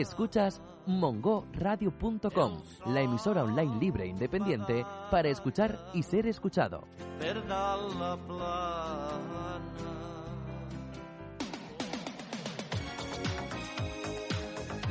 [0.00, 6.84] Escuchas mongoradio.com, la emisora online libre e independiente para escuchar y ser escuchado.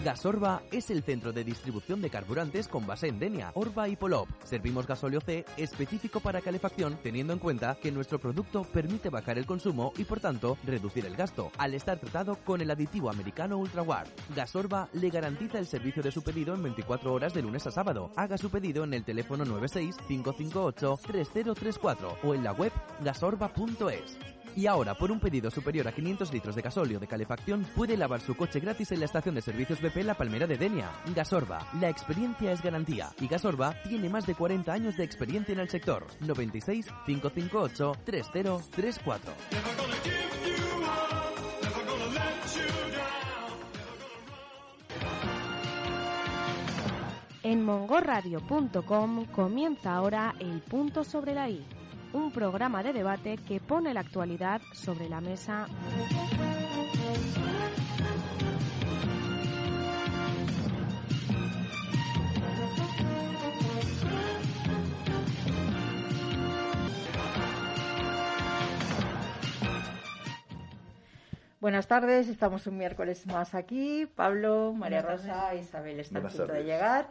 [0.03, 4.29] Gasorba es el centro de distribución de carburantes con base en Denia, Orba y Polop.
[4.45, 9.45] Servimos gasóleo C específico para calefacción teniendo en cuenta que nuestro producto permite bajar el
[9.45, 14.07] consumo y por tanto reducir el gasto al estar tratado con el aditivo americano UltraWard.
[14.33, 18.11] Gasorba le garantiza el servicio de su pedido en 24 horas de lunes a sábado.
[18.15, 24.17] Haga su pedido en el teléfono 96 558 3034 o en la web gasorba.es.
[24.55, 28.21] Y ahora, por un pedido superior a 500 litros de gasóleo de calefacción, puede lavar
[28.21, 30.91] su coche gratis en la estación de servicios La Palmera de Denia.
[31.15, 33.09] Gasorba, la experiencia es garantía.
[33.19, 36.05] Y Gasorba tiene más de 40 años de experiencia en el sector.
[36.21, 39.33] 96 558 3034.
[47.43, 51.65] En mongorradio.com comienza ahora el punto sobre la I,
[52.13, 55.67] un programa de debate que pone la actualidad sobre la mesa.
[71.61, 74.05] Buenas tardes, estamos un miércoles más aquí.
[74.15, 77.09] Pablo, María Rosa, Isabel están a punto de llegar.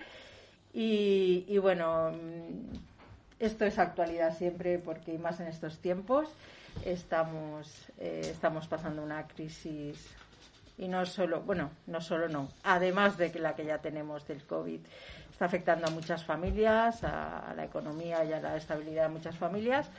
[0.72, 2.76] Y, y bueno, mm,
[3.40, 6.30] esto es actualidad siempre porque más en estos tiempos
[6.86, 10.16] estamos, eh, estamos pasando una crisis
[10.78, 14.42] y no solo, bueno, no solo no, además de que la que ya tenemos del
[14.44, 14.80] COVID
[15.30, 19.90] está afectando a muchas familias, a la economía y a la estabilidad de muchas familias.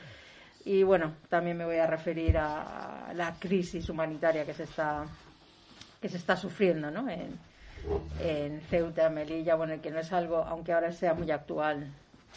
[0.66, 5.06] Y bueno, también me voy a referir a la crisis humanitaria que se está,
[6.02, 7.08] que se está sufriendo ¿no?
[7.10, 11.88] en, Ceuta, Melilla, bueno, que no es algo, aunque ahora sea muy actual,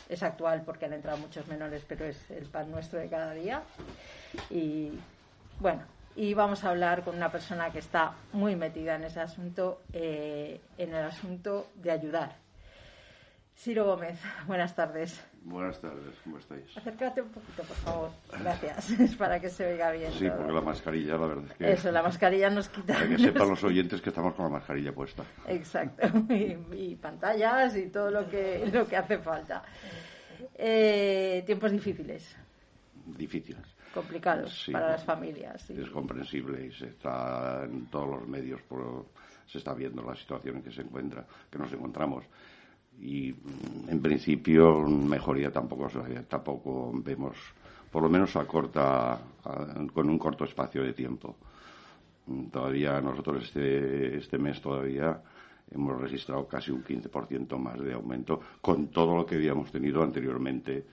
[0.08, 3.62] es actual porque han entrado muchos menores, pero es el pan nuestro de cada día.
[4.50, 4.92] Y
[5.58, 5.82] bueno,
[6.14, 10.60] y vamos a hablar con una persona que está muy metida en ese asunto, eh,
[10.78, 12.41] en el asunto de ayudar.
[13.62, 14.18] Ciro Gómez,
[14.48, 15.24] buenas tardes.
[15.44, 16.76] Buenas tardes, ¿cómo estáis?
[16.76, 18.10] Acércate un poquito, por favor.
[18.40, 18.90] Gracias.
[19.00, 20.10] Es para que se oiga bien.
[20.12, 20.38] Sí, todo.
[20.38, 21.72] porque la mascarilla, la verdad es que.
[21.72, 22.94] Eso, la mascarilla nos quita.
[22.94, 25.22] Para que sepan los oyentes que estamos con la mascarilla puesta.
[25.46, 26.08] Exacto.
[26.32, 26.56] Y,
[26.92, 29.62] y pantallas y todo lo que, lo que hace falta.
[30.54, 32.36] Eh, tiempos difíciles,
[33.06, 33.62] Difíciles.
[33.94, 34.72] complicados Sí.
[34.72, 35.62] para las familias.
[35.62, 35.74] sí.
[35.80, 39.06] Es comprensible y se está en todos los medios, por-
[39.46, 42.24] se está viendo la situación en que se encuentra, que nos encontramos.
[43.00, 45.88] Y mm, en principio mejoría tampoco,
[46.28, 47.36] tampoco vemos,
[47.90, 51.36] por lo menos a corta, a- con un corto espacio de tiempo.
[52.26, 55.20] Mm, Todavía nosotros este, este mes todavía
[55.70, 60.84] hemos registrado casi un 15% más de aumento con todo lo que habíamos tenido anteriormente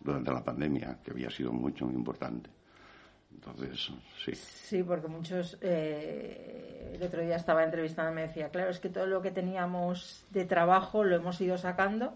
[0.00, 2.50] durante la pandemia, que había sido mucho, muy importante.
[4.38, 5.58] Sí, porque muchos.
[5.60, 9.30] eh, el otro día estaba entrevistando y me decía, claro, es que todo lo que
[9.30, 12.14] teníamos de trabajo lo hemos ido sacando.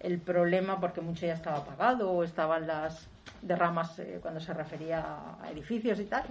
[0.00, 3.08] El problema, porque mucho ya estaba pagado o estaban las
[3.42, 5.04] derramas eh, cuando se refería
[5.40, 6.24] a edificios y tal,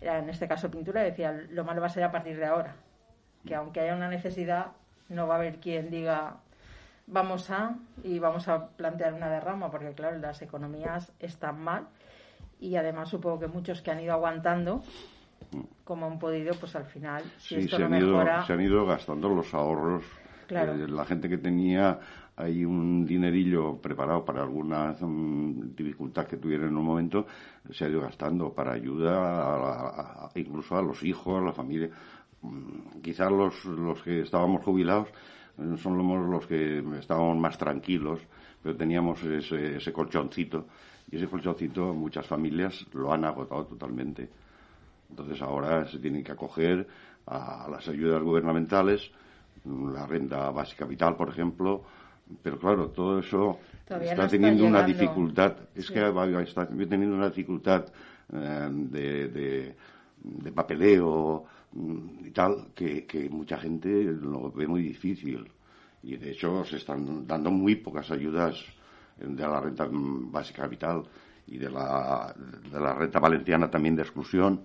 [0.00, 2.74] era en este caso pintura, decía, lo malo va a ser a partir de ahora.
[3.46, 4.66] Que aunque haya una necesidad,
[5.08, 6.36] no va a haber quien diga,
[7.06, 7.74] vamos a,
[8.04, 11.88] y vamos a plantear una derrama, porque claro, las economías están mal
[12.60, 14.82] y además supongo que muchos que han ido aguantando
[15.84, 18.52] como han podido pues al final si Sí, esto se no han, ido, mejora se
[18.52, 20.04] han ido gastando los ahorros.
[20.46, 20.74] Claro.
[20.74, 21.98] Eh, la gente que tenía
[22.36, 27.26] ahí un dinerillo preparado para alguna mm, dificultad que tuviera en un momento,
[27.70, 31.90] se ha ido gastando para ayuda a a- incluso a los hijos, a la familia.
[32.42, 35.08] Mm, Quizás los, los que estábamos jubilados
[35.58, 38.20] eh, son los, los que estábamos más tranquilos,
[38.62, 40.66] pero teníamos ese, ese colchoncito.
[41.10, 44.28] Y ese colchoncito muchas familias lo han agotado totalmente.
[45.10, 46.86] Entonces ahora se tienen que acoger
[47.26, 49.10] a las ayudas gubernamentales,
[49.64, 51.84] la renta básica vital, por ejemplo,
[52.42, 53.58] Pero claro, todo eso
[53.88, 55.56] está teniendo una dificultad.
[55.74, 56.00] Es que
[56.42, 57.86] está teniendo una dificultad
[58.32, 59.74] eh, de,
[60.16, 65.50] de, papeleo mm, y tal, que, que mucha gente lo ve muy difícil.
[66.02, 68.64] Y de hecho se están dando muy pocas ayudas
[69.20, 71.02] de la renta básica vital
[71.46, 72.34] y de la,
[72.70, 74.62] de la renta valenciana también de exclusión,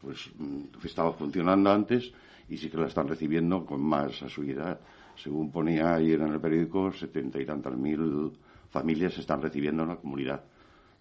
[0.00, 2.12] pues mm, estaba funcionando antes
[2.48, 4.78] y sí que la están recibiendo con más asiduidad.
[5.16, 8.32] Según ponía ayer en el periódico, setenta y tantas mil
[8.70, 10.42] familias están recibiendo en la comunidad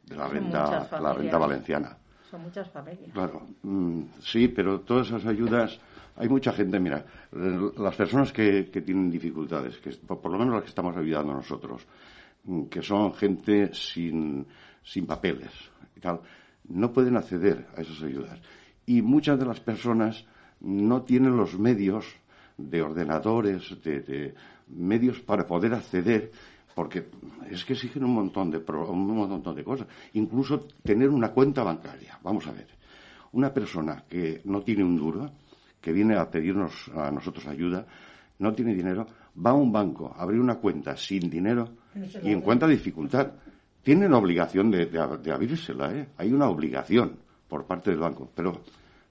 [0.06, 1.98] de la renta, la renta valenciana.
[2.30, 3.12] Son muchas familias.
[3.14, 5.80] Claro, mm, sí, pero todas esas ayudas,
[6.16, 10.70] hay mucha gente, mira, las personas que, tienen dificultades, que por, lo menos las que
[10.70, 11.86] estamos ayudando nosotros,
[12.70, 14.46] que son gente sin,
[14.84, 15.52] sin papeles
[15.96, 16.22] y tal,
[16.70, 18.40] no pueden acceder a esas ayudas.
[18.86, 20.26] Y muchas de las personas
[20.62, 22.06] no tienen los medios
[22.58, 24.34] de ordenadores, de,
[24.70, 26.32] medios para poder acceder,
[26.74, 27.08] porque
[27.50, 32.20] es que exigen un montón de un montón de cosas, incluso tener una cuenta bancaria.
[32.24, 32.68] Vamos a ver,
[33.34, 35.32] una persona que no tiene un duro,
[35.82, 37.86] que viene a pedirnos a nosotros ayuda,
[38.40, 39.08] no tiene dinero,
[39.46, 41.70] va a un banco a abrir una cuenta sin dinero
[42.24, 43.32] y encuentra dificultad.
[43.84, 46.10] Tienen obligación de, de abrírsela, ¿eh?
[46.18, 47.18] Hay una obligación
[47.48, 48.62] por parte del banco, pero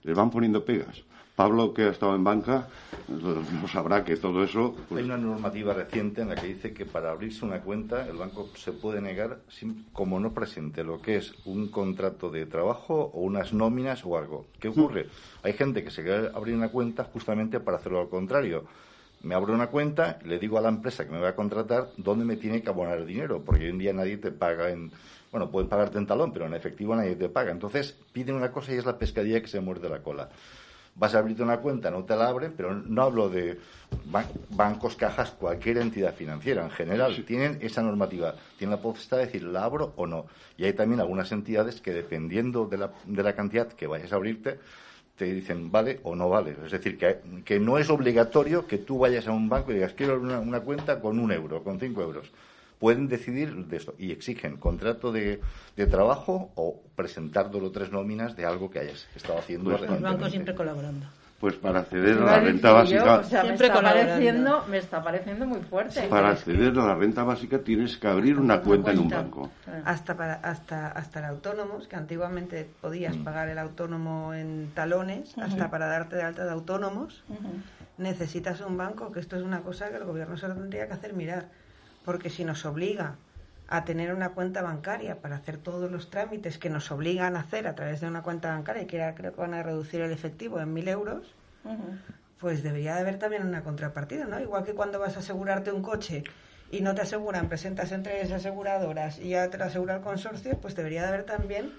[0.02, 1.02] les van poniendo pegas.
[1.36, 2.66] Pablo, que ha estado en banca,
[3.08, 4.74] no sabrá que todo eso.
[4.88, 8.16] Pues Hay una normativa reciente en la que dice que para abrirse una cuenta el
[8.16, 9.40] banco se puede negar
[9.92, 14.46] como no presente lo que es un contrato de trabajo o unas nóminas o algo.
[14.58, 15.08] ¿Qué ocurre?
[15.42, 18.64] Hay gente que se quiere abrir una cuenta justamente para hacerlo al contrario.
[19.26, 22.24] Me abro una cuenta, le digo a la empresa que me va a contratar dónde
[22.24, 24.92] me tiene que abonar el dinero, porque hoy en día nadie te paga en.
[25.32, 27.50] Bueno, pueden pagarte en talón, pero en efectivo nadie te paga.
[27.50, 30.28] Entonces piden una cosa y es la pescadilla que se muerde la cola
[30.96, 33.60] vas a abrirte una cuenta, no te la abren, pero no hablo de
[34.50, 37.24] bancos, cajas, cualquier entidad financiera en general.
[37.26, 40.26] Tienen esa normativa, tienen la potestad de decir, ¿la abro o no?
[40.56, 44.16] Y hay también algunas entidades que, dependiendo de la, de la cantidad que vayas a
[44.16, 44.58] abrirte,
[45.16, 46.56] te dicen vale o no vale.
[46.64, 49.94] Es decir, que, que no es obligatorio que tú vayas a un banco y digas,
[49.94, 52.30] quiero una, una cuenta con un euro, con cinco euros
[52.78, 55.40] pueden decidir de esto y exigen contrato de,
[55.76, 59.70] de trabajo o presentar dos o tres nóminas de algo que hayas estado haciendo.
[59.70, 61.06] Pues los bancos siempre colaborando.
[61.40, 63.22] Pues para acceder a la renta básica.
[63.24, 66.08] Siempre me, está pareciendo, me está pareciendo muy fuerte.
[66.08, 69.50] Para acceder a la renta básica tienes que abrir una cuenta en un banco.
[69.84, 73.24] Hasta, para, hasta, hasta el autónomo, que antiguamente podías mm.
[73.24, 77.22] pagar el autónomo en talones, hasta para darte de alta de autónomos,
[77.98, 80.94] necesitas un banco, que esto es una cosa que el gobierno se lo tendría que
[80.94, 81.48] hacer mirar
[82.06, 83.16] porque si nos obliga
[83.68, 87.66] a tener una cuenta bancaria para hacer todos los trámites que nos obligan a hacer
[87.66, 90.60] a través de una cuenta bancaria, y que creo que van a reducir el efectivo
[90.60, 91.34] en mil euros,
[92.38, 94.38] pues debería de haber también una contrapartida, ¿no?
[94.38, 96.22] Igual que cuando vas a asegurarte un coche
[96.70, 100.58] y no te aseguran, presentas entre esas aseguradoras y ya te lo asegura el consorcio,
[100.60, 101.72] pues debería de haber también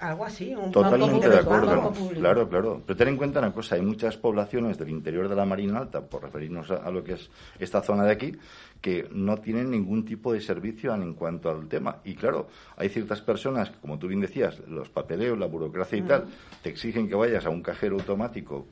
[0.00, 1.92] algo así, un Totalmente de acuerdo.
[2.14, 2.82] Claro, claro.
[2.86, 6.00] Pero ten en cuenta una cosa, hay muchas poblaciones del interior de la Marina Alta,
[6.00, 8.32] por referirnos a, lo que es esta zona de aquí,
[8.80, 11.98] que no tienen ningún tipo de servicio en cuanto al tema.
[12.04, 16.24] Y claro, hay ciertas personas como tú bien decías, los papeleos, la burocracia y tal,
[16.62, 18.66] te exigen que vayas a un cajero automático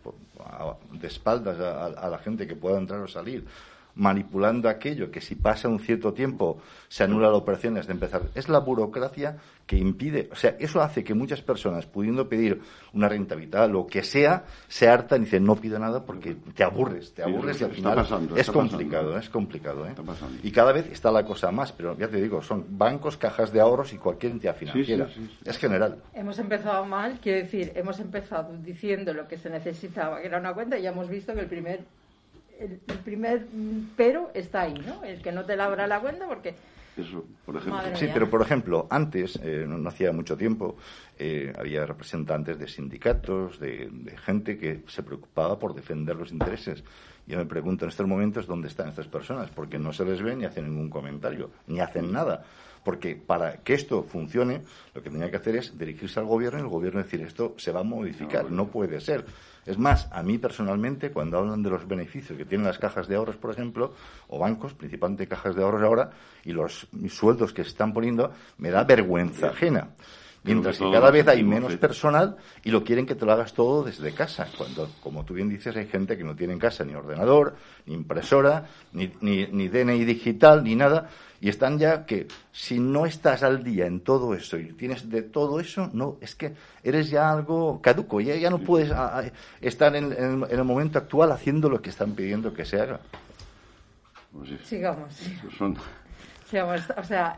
[0.92, 3.44] de espaldas a la gente que pueda entrar o salir
[3.98, 8.22] manipulando aquello que si pasa un cierto tiempo se anula la operación de empezar.
[8.34, 9.36] Es la burocracia
[9.66, 12.58] que impide, o sea, eso hace que muchas personas, pudiendo pedir
[12.94, 16.64] una renta vital o que sea, se hartan y dicen no pido nada porque te
[16.64, 19.86] aburres, te aburres y al final es complicado, es complicado.
[19.86, 19.94] ¿eh?
[20.42, 23.60] Y cada vez está la cosa más, pero ya te digo, son bancos, cajas de
[23.60, 25.08] ahorros y cualquier entidad financiera.
[25.44, 25.98] es general.
[26.14, 30.54] Hemos empezado mal, quiero decir, hemos empezado diciendo lo que se necesitaba, que era una
[30.54, 31.80] cuenta, y ya hemos visto que el primer
[32.58, 33.46] el, primer
[33.96, 35.04] pero está ahí, ¿no?
[35.04, 36.54] El que no te labra la cuenta porque...
[36.96, 37.94] Eso, por ejemplo.
[37.94, 40.76] Sí, pero por ejemplo, antes, eh, no, hacía mucho tiempo,
[41.16, 43.88] eh, había representantes de sindicatos, de,
[44.24, 46.82] gente que se preocupaba por defender los intereses.
[47.24, 50.34] Yo me pregunto en estos momentos dónde están estas personas, porque no se les ve
[50.34, 52.42] ni hacen ningún comentario, ni hacen nada.
[52.82, 54.62] Porque para que esto funcione,
[54.94, 57.70] lo que tenía que hacer es dirigirse al gobierno y el gobierno decir esto se
[57.70, 59.24] va a modificar, no puede ser.
[59.68, 63.16] Es más, a mí personalmente, cuando hablan de los beneficios que tienen las cajas de
[63.16, 63.92] ahorros, por ejemplo,
[64.28, 66.10] o bancos, principalmente cajas de ahorros ahora,
[66.42, 69.90] y los sueldos que se están poniendo, me da vergüenza ajena.
[70.42, 73.84] Mientras que cada vez hay menos personal y lo quieren que te lo hagas todo
[73.84, 74.46] desde casa.
[74.56, 77.92] Cuando, como tú bien dices, hay gente que no tiene en casa ni ordenador, ni
[77.92, 81.10] impresora, ni, ni, ni DNI digital, ni nada
[81.40, 85.22] y están ya que si no estás al día en todo eso y tienes de
[85.22, 86.52] todo eso, no, es que
[86.82, 88.92] eres ya algo caduco, ya, ya no puedes
[89.60, 90.12] estar en,
[90.50, 93.00] el momento actual haciendo lo que están pidiendo que se haga.
[94.64, 95.14] Sigamos.
[96.46, 96.80] Sigamos.
[96.96, 97.36] O sea,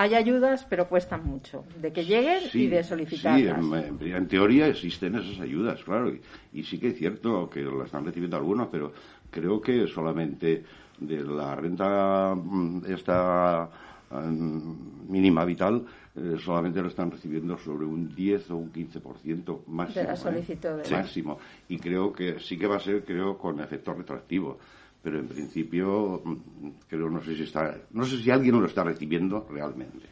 [0.00, 3.62] hay ayudas, pero cuestan mucho, de que lleguen y de solicitarlas.
[4.00, 6.10] Sí, en, teoría existen esas ayudas, claro,
[6.52, 8.94] y, sí que es cierto que las están recibiendo algunos, pero
[9.30, 10.64] creo que solamente
[11.00, 13.68] de la renta mm, esta
[14.10, 20.02] mm, mínima vital eh, solamente lo están recibiendo sobre un 10 o un 15% máximo.
[20.02, 20.22] De las ¿eh?
[20.22, 20.90] solicitudes.
[20.90, 21.38] Máximo.
[21.68, 24.58] Y creo que sí que va a ser, creo, con efecto retroactivo.
[25.02, 28.84] Pero en principio, mm, creo, no sé si está, no sé si alguien lo está
[28.84, 30.08] recibiendo realmente.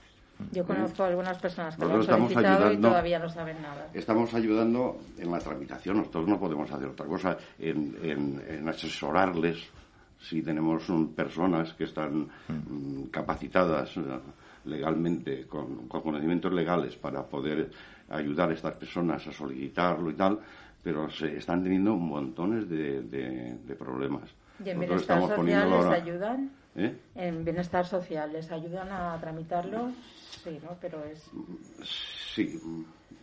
[0.52, 3.90] Yo conozco a algunas personas que lo han solicitado y todavía no saben nada.
[3.92, 5.96] Estamos ayudando en la tramitación.
[5.96, 9.68] Nosotros no podemos hacer otra cosa en, en asesorarles
[10.20, 10.84] si tenemos
[11.14, 14.02] personas que están mm, capacitadas eh,
[14.64, 17.70] legalmente, con, conocimientos legales para poder
[18.10, 20.40] ayudar a estas personas a solicitarlo y tal,
[20.82, 24.30] pero se están teniendo montones de, de, problemas.
[24.64, 26.50] ¿Y en bienestar social les ayudan?
[26.76, 26.96] ¿Eh?
[27.14, 29.90] ¿En bienestar social les ayudan a tramitarlo?
[30.42, 30.76] Sí, ¿no?
[30.80, 31.30] Pero es...
[32.34, 32.60] Sí,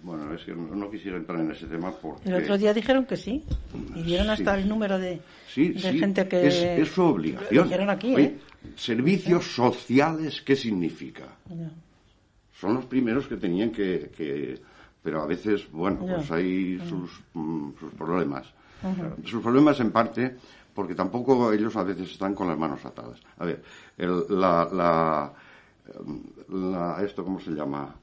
[0.06, 2.30] bueno, es que no, quisiera entrar en ese tema porque...
[2.30, 3.44] El otro día dijeron que sí,
[3.96, 6.48] y dieron hasta el número de, gente que...
[6.48, 7.70] Es, es su obligación.
[7.70, 8.38] Lo aquí, ¿eh?
[8.76, 11.26] Servicios sociales, ¿qué significa?
[12.54, 14.62] Son los primeros que tenían que...
[15.02, 18.46] pero a veces, bueno, pues hay sus, mm, sus problemas.
[19.24, 20.36] Sus problemas en parte
[20.76, 23.20] porque tampoco ellos a veces están con las manos atadas.
[23.40, 23.64] A ver,
[23.98, 25.34] la, la,
[26.50, 27.96] la, ¿esto cómo se llama?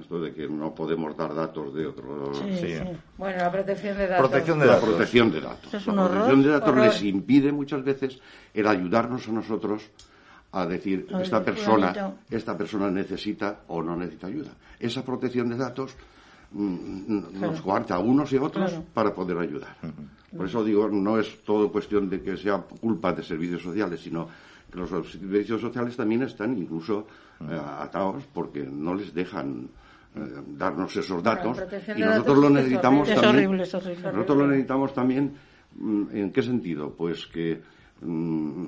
[0.00, 2.38] Esto de que no podemos dar datos de otros.
[2.60, 2.74] Sí,
[3.16, 4.28] Bueno, la protección de datos.
[4.28, 4.82] Protección de datos.
[4.82, 5.86] La protección de datos.
[5.86, 8.20] la protección de datos les impide muchas veces
[8.52, 9.90] el ayudarnos a nosotros
[10.52, 14.50] a decir esta persona, esta persona necesita o no necesita ayuda.
[14.78, 15.96] Esa protección de datos
[16.52, 19.76] mm, nos guarda a unos y a otros para poder ayudar.
[20.36, 24.28] Por eso digo, no es todo cuestión de que sea culpa de servicios sociales, sino
[24.70, 27.06] que los servicios sociales también están incluso
[27.40, 29.68] eh, atados porque no les dejan
[30.14, 31.58] eh, darnos esos datos.
[31.96, 33.56] y nosotros lo necesitamos también.
[33.56, 35.34] nosotros lo necesitamos también
[36.12, 37.60] en qué sentido pues que
[38.00, 38.66] mm,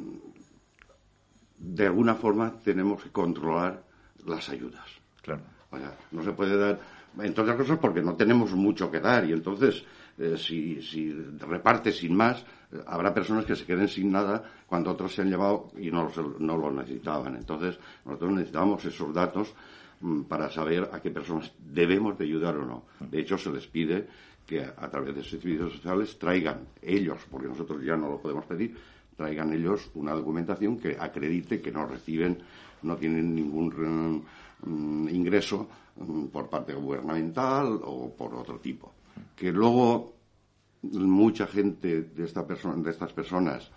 [1.58, 3.82] de alguna forma tenemos que controlar
[4.26, 4.86] las ayudas.
[5.22, 5.42] Claro.
[6.12, 6.78] No se puede dar
[7.22, 9.84] entre otras cosas porque no tenemos mucho que dar y entonces
[10.18, 12.44] eh, si, si reparte sin más
[12.86, 16.56] habrá personas que se queden sin nada cuando otros se han llevado y no, no
[16.56, 17.36] lo necesitaban.
[17.36, 19.54] Entonces, nosotros necesitamos esos datos
[20.00, 22.84] mm, para saber a qué personas debemos de ayudar o no.
[23.00, 24.06] De hecho, se les pide
[24.46, 28.76] que a través de servicios sociales traigan ellos, porque nosotros ya no lo podemos pedir,
[29.16, 32.38] traigan ellos una documentación que acredite que no reciben,
[32.82, 34.24] no tienen ningún
[34.62, 38.95] mm, ingreso mm, por parte gubernamental o por otro tipo.
[39.34, 40.14] Que luego
[40.82, 43.70] mucha gente de, esta persona, de estas personas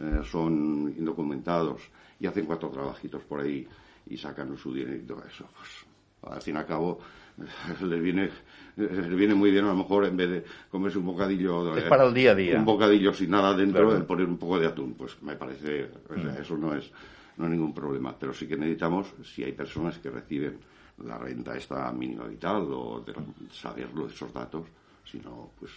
[0.00, 1.82] eh, son indocumentados
[2.18, 3.66] y hacen cuatro trabajitos por ahí
[4.06, 5.46] y sacan su dinero eso.
[5.56, 7.00] Pues, al fin y al cabo,
[7.82, 8.30] les viene,
[8.76, 12.04] les viene muy bien a lo mejor en vez de comerse un bocadillo es para
[12.04, 14.94] el día a día un bocadillo sin nada dentro de poner un poco de atún
[14.94, 16.40] pues me parece mm.
[16.40, 16.90] eso no es
[17.38, 20.58] no es ningún problema pero sí que necesitamos si hay personas que reciben
[21.04, 23.14] la renta esta mínima vital o de
[23.50, 24.66] saberlo esos datos
[25.04, 25.72] si no pues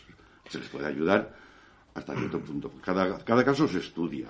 [0.50, 1.34] se les puede ayudar
[1.94, 2.72] hasta cierto punto.
[2.84, 4.28] Cada, cada caso se estudia.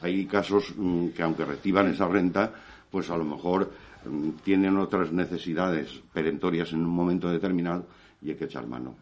[0.00, 2.52] Hay casos mm, que aunque reciban esa renta,
[2.90, 3.72] pues a lo mejor
[4.04, 7.86] mm, tienen otras necesidades perentorias en un momento determinado
[8.22, 8.94] y hay que echar mano.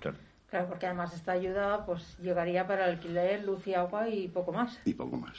[0.00, 0.68] Claro.
[0.68, 4.80] porque además esta ayuda pues llegaría para alquiler, luz y agua y poco más.
[4.84, 5.36] Y poco más.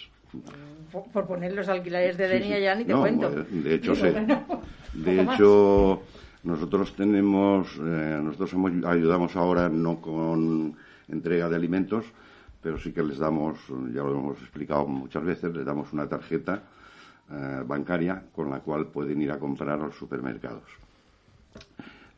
[0.92, 3.30] Por, poner los alquileres de Denia ya ni te cuento.
[3.30, 3.94] De hecho,
[4.94, 6.04] de hecho
[6.44, 8.54] nosotros tenemos, eh, nosotros
[8.86, 10.76] ayudamos ahora no con
[11.08, 12.06] entrega de alimentos,
[12.62, 13.58] pero sí que les damos,
[13.94, 16.64] ya lo hemos explicado muchas veces, les damos una tarjeta
[17.32, 20.64] eh, bancaria con la cual pueden ir a comprar a los supermercados.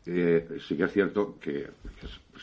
[0.05, 1.69] Eh, sí que es cierto que,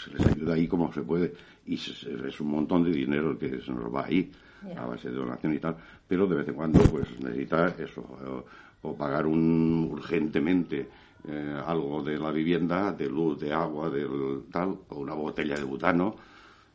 [0.05, 1.33] se les ayuda ahí como se puede
[1.67, 4.31] y es un montón de dinero el que se nos va ahí
[4.77, 8.45] a base de donación y tal, pero de vez en cuando pues necesita eso
[8.83, 10.89] o, pagar un urgentemente
[11.29, 15.65] eh, algo de la vivienda, de luz, de agua, del tal, o una botella de
[15.65, 16.15] butano,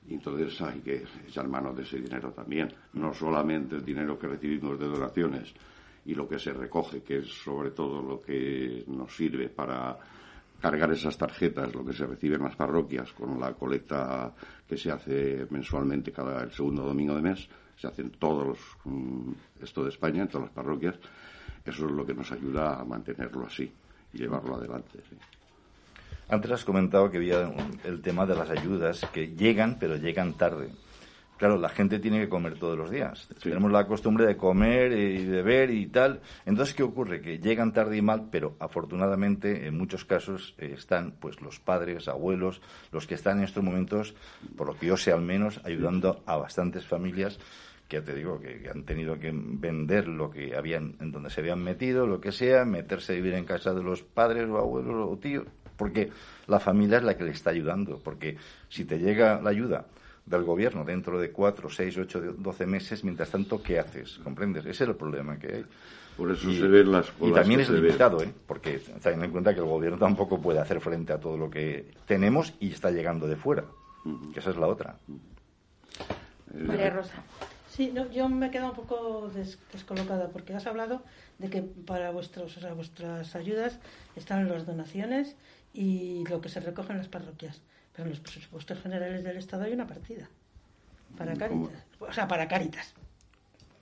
[0.10, 4.78] entonces hay que echar mano de ese dinero también, no solamente el dinero que recibimos
[4.78, 5.54] de donaciones
[6.06, 9.98] y lo que se recoge, que es sobre todo lo que nos sirve para
[10.60, 14.34] cargar esas tarjetas, lo que se recibe en las parroquias con la colecta
[14.68, 18.60] que se hace mensualmente cada el segundo domingo de mes, se hace en todos los,
[18.86, 19.32] mm,
[19.62, 20.96] esto de España, en todas las parroquias,
[21.64, 23.72] eso es lo que nos ayuda a mantenerlo así
[24.14, 25.00] y llevarlo adelante.
[26.30, 27.54] Antes has comentado que había
[27.84, 30.70] el tema de las ayudas que llegan, pero llegan tarde.
[31.38, 33.28] claro, la gente tiene que comer todos los días.
[33.42, 36.22] Tenemos la costumbre de comer y de ver y tal.
[36.46, 37.20] Entonces, ¿qué ocurre?
[37.20, 42.08] Que llegan tarde y mal, pero afortunadamente en muchos casos eh, están pues los padres,
[42.08, 42.62] abuelos,
[42.94, 44.16] los que están en estos momentos,
[44.56, 47.40] por lo que yo sé al menos, ayudando a bastantes familias
[47.92, 51.42] que ya te digo que, han tenido que vender lo que habían en donde se
[51.42, 55.10] habían metido, lo que sea, meterse a vivir en casa de los padres o abuelos
[55.10, 55.46] o tíos,
[55.76, 56.10] porque
[56.48, 58.38] la familia es la que le está ayudando, porque
[58.70, 59.88] si te llega la ayuda
[60.26, 64.20] del gobierno dentro de cuatro, seis, ocho, doce meses, mientras tanto, ¿qué haces?
[64.24, 64.64] ¿Comprendes?
[64.66, 65.66] Ese es el problema que hay.
[66.16, 68.32] Por eso se ven las Y también es limitado, ¿eh?
[68.48, 71.92] porque ten en cuenta que el gobierno tampoco puede hacer frente a todo lo que
[72.06, 73.66] tenemos y está llegando de fuera,
[74.34, 74.96] que esa es la otra.
[76.54, 77.22] María Rosa.
[77.72, 79.32] Sí, yo me he quedado un poco
[79.72, 81.04] descolocada porque has hablado
[81.40, 83.80] de que para vuestros, vuestras ayudas
[84.18, 85.38] están las donaciones
[85.74, 87.62] y lo que se recoge en las parroquias.
[87.94, 90.30] Pero en los presupuestos generales del Estado hay una partida
[91.18, 91.86] para Cáritas.
[92.00, 92.94] O sea, para Cáritas.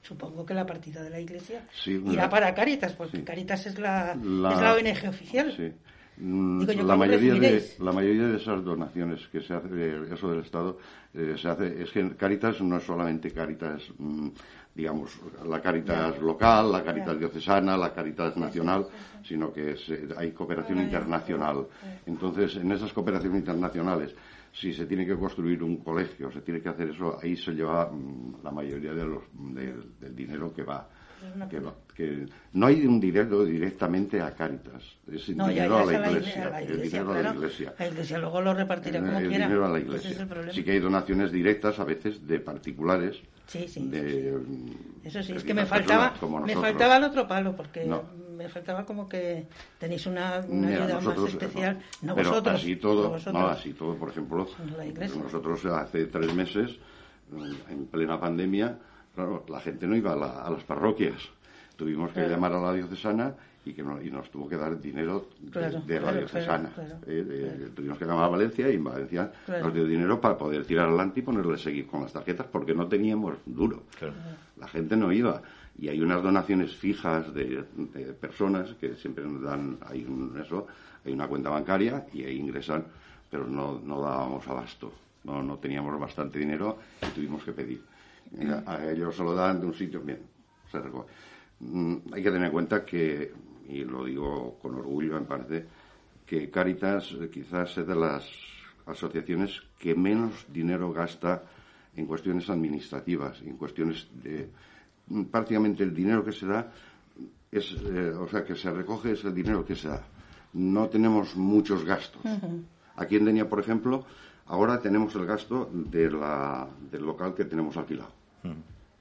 [0.03, 4.75] Supongo que la partida de la Iglesia irá para Cáritas, porque Cáritas es la, la,
[4.75, 5.51] ONG oficial.
[5.55, 5.73] Sí.
[6.19, 10.77] Mm, la, mayoría de, la mayoría de esas donaciones que se hace, eso del Estado,
[11.13, 14.27] eh, se hace, es que Caritas no es solamente Caritas, mm,
[14.75, 18.85] digamos, la Caritas local, la Caritas diocesana, la Caritas nacional,
[19.23, 21.65] sino que eh, hay cooperación internacional.
[22.05, 24.13] Entonces, en esas cooperaciones internacionales,
[24.51, 27.89] si se tiene que construir un colegio, se tiene que hacer eso, ahí se lleva
[27.89, 30.85] mm, la mayoría de los, del dinero que va
[31.95, 37.11] que, no hay un dinero directamente a Cáritas, es dinero a la iglesia, el dinero
[37.11, 37.73] a la iglesia.
[37.77, 39.45] La iglesia luego lo repartirá como el quiera.
[39.45, 40.27] dinero a la iglesia.
[40.51, 43.21] sí que hay donaciones directas a veces de particulares.
[43.47, 43.89] Sí, sí.
[45.03, 46.13] Eso sí, es que me faltaba,
[46.45, 47.89] me faltaba el otro palo porque
[48.39, 49.47] me faltaba como que
[49.77, 51.79] tenéis una, ayuda más especial.
[52.01, 52.55] No, pero vosotros.
[52.55, 54.47] Así todo, no, así todo, por ejemplo,
[55.23, 56.77] nosotros hace tres meses,
[57.69, 58.77] en plena pandemia,
[59.15, 61.29] Claro, la gente no iba a, las parroquias.
[61.75, 63.33] Tuvimos que llamar a la diocesana
[63.65, 66.71] y, que y nos tuvo que dar dinero de, la diocesana.
[67.05, 70.87] Eh, tuvimos que llamar a Valencia y en Valencia nos dio dinero para poder tirar
[70.87, 73.83] adelante y ponerle seguir con las tarjetas porque no teníamos duro.
[74.57, 75.41] La gente no iba.
[75.77, 77.63] Y hay unas donaciones fijas de,
[78.19, 80.05] personas que siempre nos dan, hay
[80.41, 80.67] eso,
[81.05, 82.83] hay una cuenta bancaria y ahí ingresan,
[83.31, 84.91] pero no, no dábamos abasto.
[85.23, 87.81] No, no teníamos bastante dinero y tuvimos que pedir
[88.65, 90.19] a ellos se lo dan de un sitio bien.
[91.59, 93.33] Mm, hay que tener en cuenta que,
[93.67, 95.65] y lo digo con orgullo en parte,
[96.25, 98.29] que Caritas quizás es de las
[98.85, 101.43] asociaciones que menos dinero gasta
[101.95, 104.49] en cuestiones administrativas, en cuestiones de
[105.07, 106.71] mm, prácticamente el dinero que se da
[107.51, 110.03] es, eh, o sea, que se recoge es el dinero que se da.
[110.53, 112.21] No tenemos muchos gastos.
[112.95, 114.05] Aquí en Denia, por ejemplo,
[114.47, 118.18] ahora tenemos el gasto de la, del local que tenemos alquilado.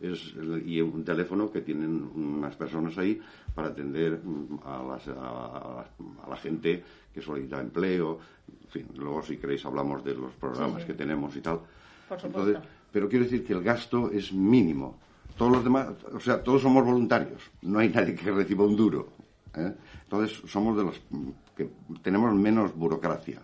[0.01, 0.33] Es,
[0.65, 3.21] y un teléfono que tienen unas personas ahí
[3.53, 5.85] para atender mm, a,
[6.29, 8.19] la gente que solicita empleo.
[8.65, 11.61] En fin, luego si queréis hablamos de los programas que tenemos y tal.
[12.23, 12.59] Entonces,
[12.93, 14.97] pero quiero decir que el gasto es mínimo.
[15.37, 17.51] Todos los demás, o sea, todos somos voluntarios.
[17.63, 19.09] No hay nadie que reciba un duro.
[19.57, 19.75] ¿eh?
[20.05, 21.01] Entonces, somos de los
[21.57, 21.69] que
[22.03, 23.41] tenemos menos burocracia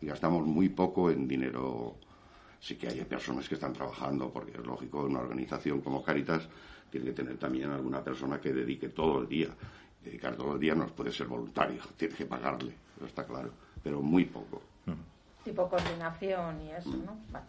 [0.00, 1.96] y gastamos muy poco en dinero
[2.62, 6.48] sí que hay personas que están trabajando, porque es lógico, una organización como Caritas
[6.90, 9.48] tiene que tener también alguna persona que dedique todo el día.
[10.02, 13.50] Dedicar todo el día no puede ser voluntario, tiene que pagarle, eso está claro,
[13.82, 14.62] pero muy poco.
[15.44, 17.18] Tipo coordinación y eso, ¿no?
[17.32, 17.46] Vale.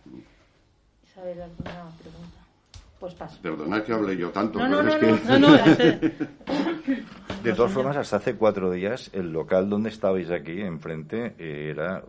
[1.03, 2.42] Isabel, ¿alguna pregunta?
[3.03, 3.37] Pues paso.
[3.41, 5.37] Perdonad que hable yo tanto, no, pero no, es que...
[5.37, 5.57] No, no,
[7.43, 12.01] De todas formas, hasta hace cuatro días, el local donde estabais aquí, enfrente, era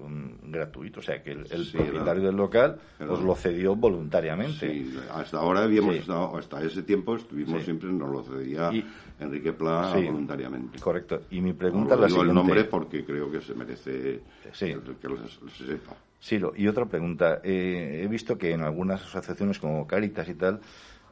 [0.45, 1.01] gratuito.
[1.01, 2.79] O sea, que el, propietario del local
[3.11, 4.71] os lo cedió voluntariamente.
[4.71, 8.71] Sí, hasta ahora habíamos estado, hasta ese tiempo estuvimos siempre, nos lo cedía
[9.19, 10.79] Enrique Pla voluntariamente.
[10.79, 11.23] Correcto.
[11.29, 12.29] Y mi pregunta es la siguiente.
[12.31, 14.23] el nombre porque creo que se merece
[14.61, 15.97] que lo se sepa.
[16.25, 17.43] Sí, y otra pregunta.
[17.45, 20.63] Eh, he visto que en algunas asociaciones como Caritas y tal,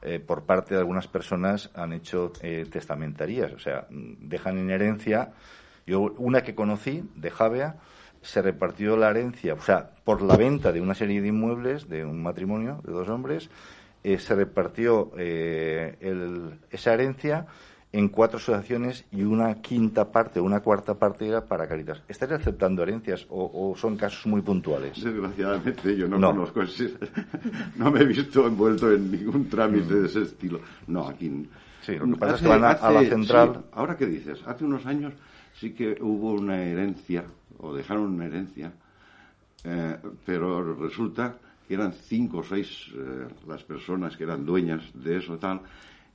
[0.01, 5.35] eh, por parte de algunas personas han hecho eh, testamentarías, o sea, dejan en herencia.
[5.87, 7.77] Yo, una que conocí, de Javea,
[8.23, 12.07] se repartió la herencia, o sea, por la venta de una serie de inmuebles de
[12.07, 13.51] un matrimonio de dos hombres,
[14.05, 17.49] eh, se repartió esa herencia
[17.93, 22.03] en cuatro asociaciones y una quinta parte una cuarta parte era para Caritas.
[22.09, 25.03] ¿Estáis aceptando herencias o, son casos muy puntuales?
[25.03, 26.95] Desgraciadamente yo no, conozco ese,
[27.77, 30.61] no me he visto envuelto en ningún trámite de ese estilo.
[30.87, 31.49] No, aquí...
[31.83, 33.65] Sí, lo que pasa es que van a, la central...
[33.73, 35.15] ahora que dices, hace unos años
[35.59, 37.25] sí que hubo una herencia,
[37.59, 38.73] o dejaron una herencia,
[39.65, 45.19] eh, pero resulta que eran cinco o seis eh, las personas que eran dueñas de
[45.19, 45.61] eso tal,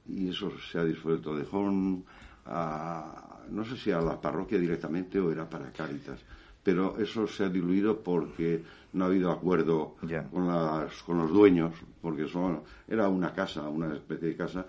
[0.10, 1.36] y eso se ha disuelto.
[1.36, 2.06] Dejó un,
[2.46, 6.20] a, no sé si a la parroquia directamente o era para Cáritas,
[6.64, 9.96] pero eso se ha diluido porque no ha habido acuerdo
[10.32, 14.66] con, las, con los dueños, porque son, era una casa, una especie de casa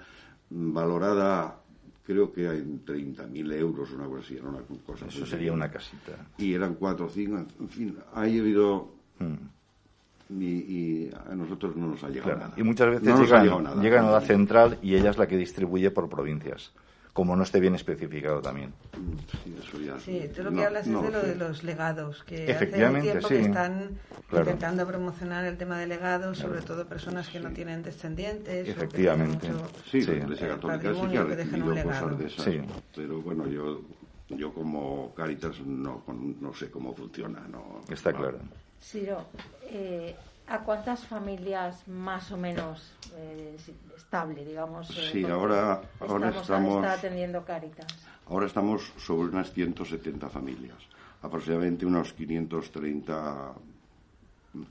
[0.51, 1.59] valorada
[2.09, 6.12] creo que en 30.000 euros, una cosa así, era una cosa Eso sería una casita.
[6.38, 8.94] Y eran cuatro o cinco, en fin, ha habido...
[9.18, 9.35] Hmm.
[10.31, 12.53] Y, a nosotros no nos ha llegado nada.
[12.57, 16.09] Y muchas veces llegan, llegan a la central y ella es la que distribuye por
[16.09, 16.73] provincias
[17.19, 18.73] como no esté bien especificado también.
[20.05, 23.29] Sí, tú lo que hablas es de lo de los legados, que Efectivamente, hace tiempo
[23.29, 23.99] que están
[24.31, 28.69] intentando promocionar el tema de legados, sobre todo personas que no tienen descendientes.
[28.69, 29.49] Efectivamente.
[29.91, 32.49] sí, la Iglesia Católica sí que ha recibido cosas de esas.
[32.95, 33.81] Pero bueno, yo,
[34.29, 36.05] yo como Caritas no,
[36.41, 37.41] no sé cómo funciona.
[37.51, 38.38] No, Está claro.
[38.81, 39.27] Ciro,
[39.62, 40.14] eh,
[40.51, 43.55] ¿A cuántas familias más o menos eh,
[43.95, 44.88] estable, digamos?
[44.97, 47.87] Eh, sí, ahora, ahora estamos, está atendiendo Caritas.
[48.27, 50.79] Ahora estamos sobre unas 170 familias,
[51.21, 53.53] aproximadamente unos 530,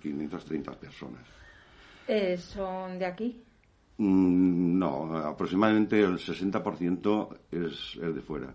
[0.02, 1.22] 530 personas.
[2.08, 3.44] Eh, ¿Son de aquí?
[3.98, 8.52] Mm, no, aproximadamente el 60% es, el de fuera.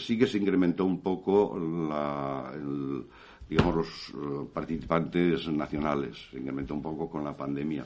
[0.00, 3.06] sí que se incrementó un poco la, el,
[3.50, 6.16] digamos, los eh, participantes nacionales.
[6.30, 7.84] Se incrementó un poco con la pandemia,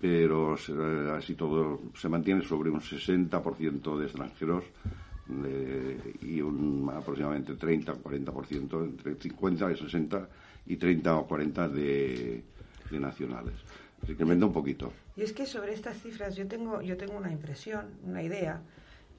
[0.00, 0.56] pero
[1.14, 4.64] así todo se mantiene sobre un 60% de extranjeros
[6.22, 10.28] y un aproximadamente 30 o 40%, entre 50 y 60
[10.66, 12.42] y 30 o 40 de,
[12.90, 13.54] de nacionales.
[14.06, 14.90] Se incrementa un poquito.
[15.16, 18.62] Y es que sobre estas cifras yo tengo, yo tengo una impresión, una idea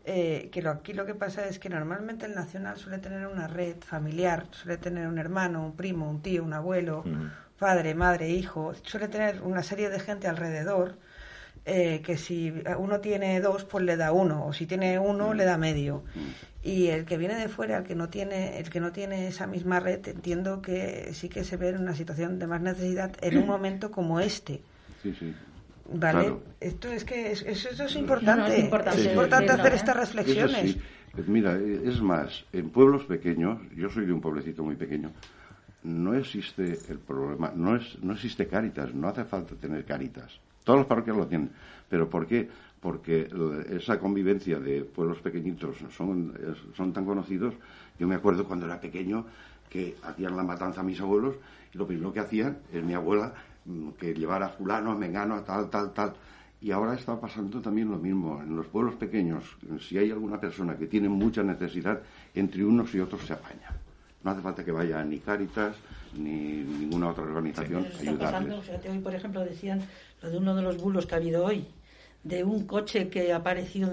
[0.05, 3.77] eh, que aquí lo que pasa es que normalmente el nacional suele tener una red
[3.81, 7.03] familiar, suele tener un hermano, un primo, un tío, un abuelo,
[7.57, 10.97] padre, madre, hijo, suele tener una serie de gente alrededor
[11.65, 15.45] eh, que si uno tiene dos, pues le da uno, o si tiene uno, le
[15.45, 16.03] da medio.
[16.63, 19.45] Y el que viene de fuera, el que no tiene, el que no tiene esa
[19.45, 23.37] misma red, entiendo que sí que se ve en una situación de más necesidad en
[23.37, 24.61] un momento como este.
[25.03, 25.35] Sí, sí.
[25.93, 28.57] Vale, esto es que eso, es importante.
[28.57, 30.77] es importante, hacer estas reflexiones.
[31.27, 35.11] Mira, es más, en pueblos pequeños, yo soy de un pueblecito muy pequeño,
[35.83, 40.39] no existe el problema, no es, no existe Cáritas, no hace falta tener Cáritas.
[40.63, 41.49] Todas las parroquias lo tienen,
[41.89, 42.47] pero ¿por qué?
[42.79, 43.27] Porque
[43.71, 46.33] esa convivencia de pueblos pequeñitos son,
[46.75, 47.55] son tan conocidos.
[47.97, 49.25] Yo me acuerdo cuando era pequeño
[49.69, 51.35] que hacían la matanza a mis abuelos
[51.73, 53.33] y lo primero que hacían es mi abuela
[53.99, 56.13] que llevar a fulano, a mengano, a tal, tal, tal.
[56.61, 58.41] Y ahora está pasando también lo mismo.
[58.41, 59.43] En los pueblos pequeños,
[59.79, 62.01] si hay alguna persona que tiene mucha necesidad,
[62.35, 63.71] entre unos y otros se apaña.
[64.23, 65.77] No hace falta que vaya ni Cáritas
[66.17, 68.69] ni ninguna otra organización a ayudarles.
[68.89, 69.81] hoy, por ejemplo, decían
[70.21, 71.65] lo de uno de los bulos que ha habido hoy,
[72.23, 73.89] de un coche que apareció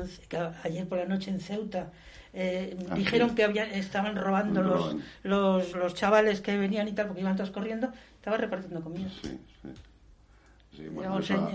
[0.65, 1.93] ayer por la noche en Ceuta.
[2.39, 7.07] Eh, ah, dijeron que habían, estaban robando los, los, los, chavales que venían y tal,
[7.07, 7.93] porque iban todos corriendo,
[8.27, 9.09] estaba repartiendo comida.
[9.23, 10.83] Sí, sí.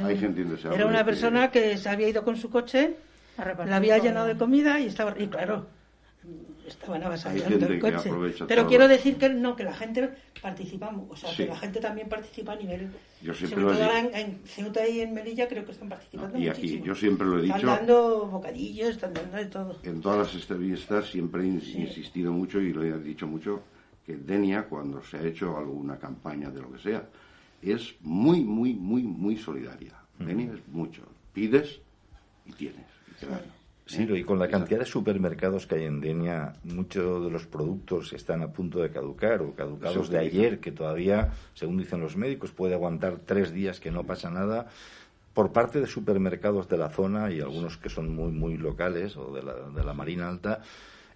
[0.06, 1.78] hay gente Era una persona que...
[1.78, 2.96] se había ido con su coche,
[3.66, 5.14] la había llenado de comida y estaba.
[5.20, 5.68] Y claro,
[6.66, 8.10] estaban avasallando el coche.
[8.48, 12.08] Pero quiero decir que no, que la gente participa, o sea, que la gente también
[12.08, 12.90] participa a nivel.
[13.22, 16.40] Yo siempre sobre todo en, Ceuta y en Melilla creo que están participando.
[16.40, 17.58] y aquí yo siempre lo he dicho.
[17.58, 19.78] Están dando bocadillos, están dando de todo.
[19.84, 23.62] En todas las entrevistas siempre he insistido mucho y lo he dicho mucho
[24.06, 27.08] que Denia, cuando se ha hecho alguna campaña de lo que sea,
[27.62, 29.94] es muy, muy, muy, muy solidaria.
[30.18, 31.04] Denia es mucho.
[31.34, 31.80] Pides
[32.46, 32.86] y tienes.
[33.86, 38.14] Sí, y con la cantidad de supermercados que hay en Denia, muchos de los productos
[38.14, 42.52] están a punto de caducar o caducados de ayer, que todavía, según dicen los médicos,
[42.52, 44.68] puede aguantar tres días que no pasa nada.
[45.34, 49.34] Por parte de supermercados de la zona y algunos que son muy, muy locales o
[49.34, 50.62] de la, de la Marina Alta,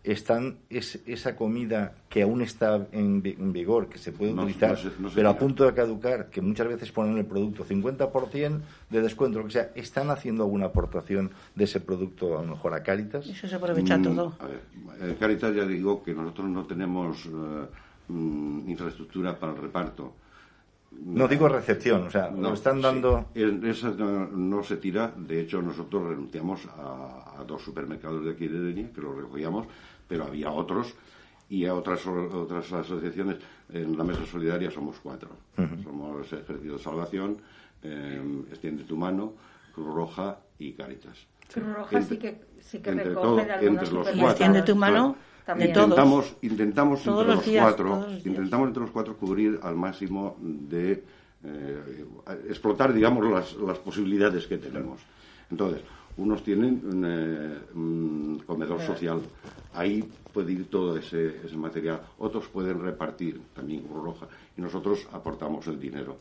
[0.05, 4.77] están es, esa comida que aún está en, vigor, que se puede utilizar,
[5.13, 9.45] pero a punto de caducar, que muchas veces ponen el producto 50% de descuento, lo
[9.45, 13.27] que sea, ¿están haciendo alguna aportación de ese producto a lo mejor a Caritas?
[13.27, 14.33] Eso se aprovecha mm, todo.
[14.39, 14.61] A ver,
[15.01, 17.25] eh, Caritas ya digo que nosotros no tenemos
[18.07, 20.13] mm, infraestructura para el reparto.
[21.03, 23.25] No digo recepción, o sea, nos están dando.
[23.33, 28.91] Esa no, se tira, de hecho, nosotros renunciamos a, dos supermercados de aquí de Denia,
[28.93, 29.67] que los recogíamos,
[30.07, 30.93] pero había otros
[31.49, 33.37] y a otras, otras asociaciones.
[33.71, 35.29] En la Mesa Solidaria somos cuatro.
[35.83, 37.37] Somos Ejército de Salvación,
[37.83, 39.33] eh, Extiende tu Mano,
[39.73, 41.17] Cruz Roja y Caritas.
[41.51, 44.29] Cruz Roja sí que, sí que recoge de entre los cuatro.
[44.29, 45.15] Extiende tu Mano.
[45.45, 45.69] También.
[45.69, 51.03] Intentamos, intentamos entre los, cuatro, intentamos entre los cuatro cubrir al máximo de
[51.43, 52.05] eh,
[52.49, 55.01] explotar, digamos, las, las, posibilidades que tenemos.
[55.51, 55.83] Entonces,
[56.17, 56.81] unos tienen
[57.73, 59.21] un comedor social,
[59.73, 65.07] ahí puede ir todo ese, ese material, otros pueden repartir, también Cruz Roja, y nosotros
[65.11, 66.17] aportamos el dinero.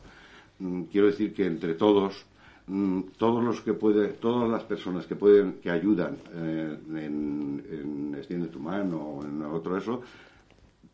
[0.59, 2.25] Mm, quiero decir que entre todos
[2.67, 8.15] Mm, todos los que puede, todas las personas que pueden, que ayudan eh, en, en,
[8.15, 10.01] Extiende tu mano o en otro eso,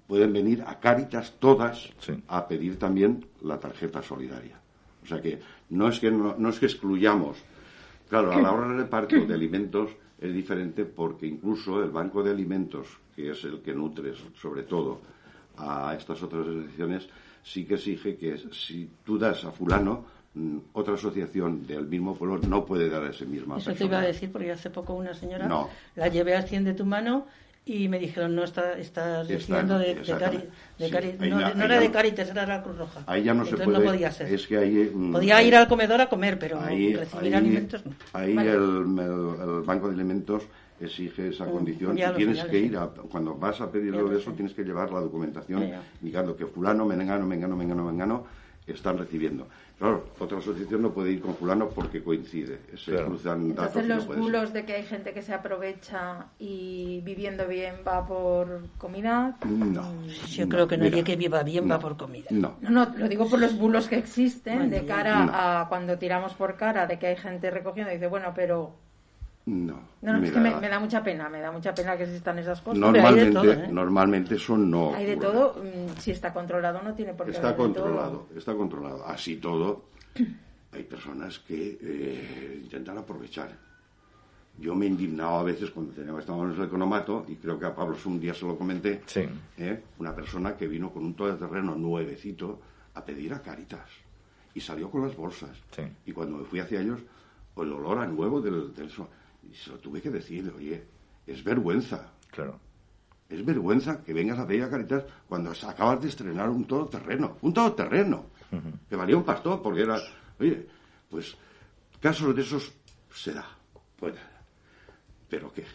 [0.06, 1.90] pueden venir a Cáritas todas
[2.28, 4.60] a pedir también la tarjeta solidaria.
[5.04, 7.38] O sea que no es que no, es que excluyamos.
[8.12, 12.30] Claro, a la hora del reparto de alimentos es diferente porque incluso el banco de
[12.30, 15.00] alimentos, que es el que nutre sobre todo
[15.58, 17.10] a estas otras asociaciones,
[17.42, 22.38] sí que exige que si tú das a fulano, Mm, otra asociación del mismo pueblo
[22.48, 25.14] no puede dar a ese mismo Eso te iba a decir, porque hace poco una
[25.14, 27.26] señora la llevé a de tu mano
[27.64, 32.46] y me dijeron, no, está, estás diciendo de, de, cari, no, era de Caritas, era
[32.48, 33.04] la Cruz Roja.
[33.06, 33.78] Ahí ya no se puede.
[33.78, 34.34] no podía ser.
[34.34, 37.94] Es que ahí, mm, podía ir al comedor a comer, pero recibir alimentos no.
[38.14, 40.44] Ahí el, Banco de Alimentos
[40.80, 44.56] exige esa condición y tienes que ir, a, cuando vas a pedirlo de eso, tienes
[44.56, 45.72] que llevar la documentación
[46.02, 49.48] indicando que fulano, mengano, mengano, mengano, mengano están recibiendo.
[49.78, 52.60] Claro, otra asociación no puede ir con fulano porque coincide.
[52.78, 57.48] Se cruzan datos Entonces los bulos de que hay gente que se aprovecha y viviendo
[57.48, 59.38] bien va por comida.
[59.44, 60.06] No.
[60.30, 62.28] Yo creo que nadie que viva bien va por comida.
[62.30, 62.58] No.
[62.62, 62.94] no.
[62.96, 67.00] lo digo por los bulos que existen de cara a cuando tiramos por cara de
[67.00, 68.76] que hay gente recogiendo y dice, bueno, pero
[69.46, 69.82] no.
[70.02, 72.80] No, es que me, da mucha pena, me da mucha pena que existan esas cosas.
[72.80, 73.68] Normalmente, ¿eh?
[73.72, 74.94] normalmente son no.
[74.94, 79.06] Hay de todo, mm, si está controlado no tiene por qué Está controlado, está controlado.
[79.06, 79.86] Así todo,
[80.72, 83.50] hay personas que eh, intentan aprovechar.
[84.60, 87.66] Yo me he indignado a veces cuando teníamos, estábamos en el economato, y creo que
[87.66, 89.02] a Pablo un día se lo comenté,
[89.58, 89.84] ¿eh?
[89.98, 92.60] una persona que vino con un todoterreno nuevecito
[92.94, 93.90] a pedir a Caritas.
[94.54, 95.58] Y salió con las bolsas.
[96.06, 97.00] Y cuando me fui hacia ellos,
[97.58, 98.92] el olor a nuevo del, del
[99.52, 100.84] y se lo tuve que decir, oye,
[101.28, 102.12] es vergüenza.
[102.32, 102.58] Claro.
[103.30, 107.38] Es vergüenza que vengas a pedir a Caritas cuando acabas de estrenar un todoterreno.
[107.42, 108.26] Un todoterreno.
[108.90, 110.00] Que valía un pastor porque era...
[110.40, 110.68] Oye,
[111.10, 111.36] pues
[112.02, 112.72] casos de esos
[113.14, 113.46] se da.
[113.98, 114.16] Pues,
[115.30, 115.66] pero qué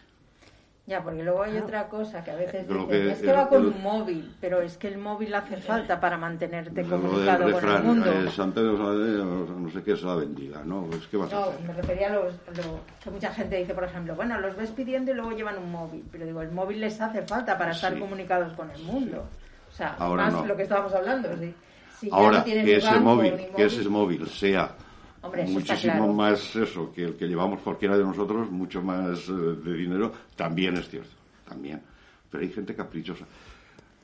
[0.87, 4.37] ya, porque luego hay otra cosa que a veces es que va con un móvil,
[4.40, 8.12] pero es que el móvil hace falta para mantenerte comunicado con el mundo.
[8.12, 8.31] Eh,
[9.59, 10.88] no sé qué es la bendiga, ¿no?
[10.92, 12.35] Es que no, me refería a los,
[13.03, 16.05] que mucha gente dice, por ejemplo, bueno, los ves pidiendo y luego llevan un móvil,
[16.12, 19.27] pero digo, el móvil les hace falta para estar comunicados con el mundo.
[19.68, 21.31] O sea, más lo que estábamos hablando,
[21.99, 24.70] Si Ahora, que ese móvil, que ese móvil sea
[25.49, 30.12] muchísimo más eso que el que llevamos cualquiera de nosotros, mucho más eh, de dinero,
[30.35, 31.15] también es cierto,
[31.49, 31.81] también.
[32.31, 33.25] Pero hay gente caprichosa.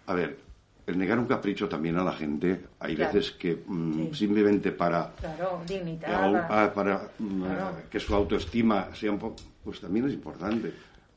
[0.06, 0.38] A ver,
[0.86, 6.44] el negar un capricho también a la gente, hay veces que mm, simplemente para, claro,
[6.48, 7.44] ah, para mm,
[7.90, 10.72] que su autoestima sea un poco, pues también es importante.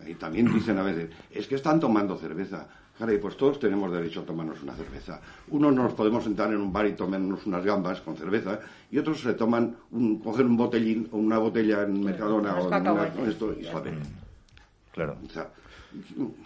[0.05, 2.67] Y también dicen a veces, es que están tomando cerveza.
[2.97, 5.19] Caray, pues todos tenemos derecho a tomarnos una cerveza.
[5.49, 9.19] Unos nos podemos sentar en un bar y tomarnos unas gambas con cerveza y otros
[9.19, 13.65] se toman, un, cogen un botellín o una botella en Mercadona o en esto y
[13.65, 13.99] saben.
[14.93, 15.17] Claro.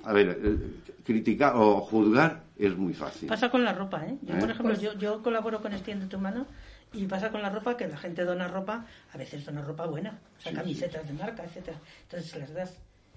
[0.03, 0.57] a ver, eh,
[1.05, 3.29] criticar o juzgar es muy fácil.
[3.29, 4.17] Pasa con la ropa, ¿eh?
[4.23, 4.53] Yo, por ¿Eh?
[4.53, 6.47] ejemplo, yo, yo colaboro con Extiende tu mano
[6.93, 10.19] y pasa con la ropa que la gente dona ropa, a veces dona ropa buena,
[10.39, 11.77] o sea, camisetas de marca, etcétera.
[12.03, 12.73] Entonces se las das.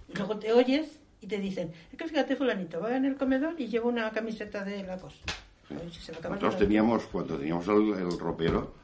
[0.08, 3.54] Y luego te oyes y te dicen, es que fíjate fulanito, va en el comedor
[3.58, 5.24] y lleva una camiseta de la cosa.
[5.70, 8.74] Nosotros teníamos, cuando teníamos el, ropero,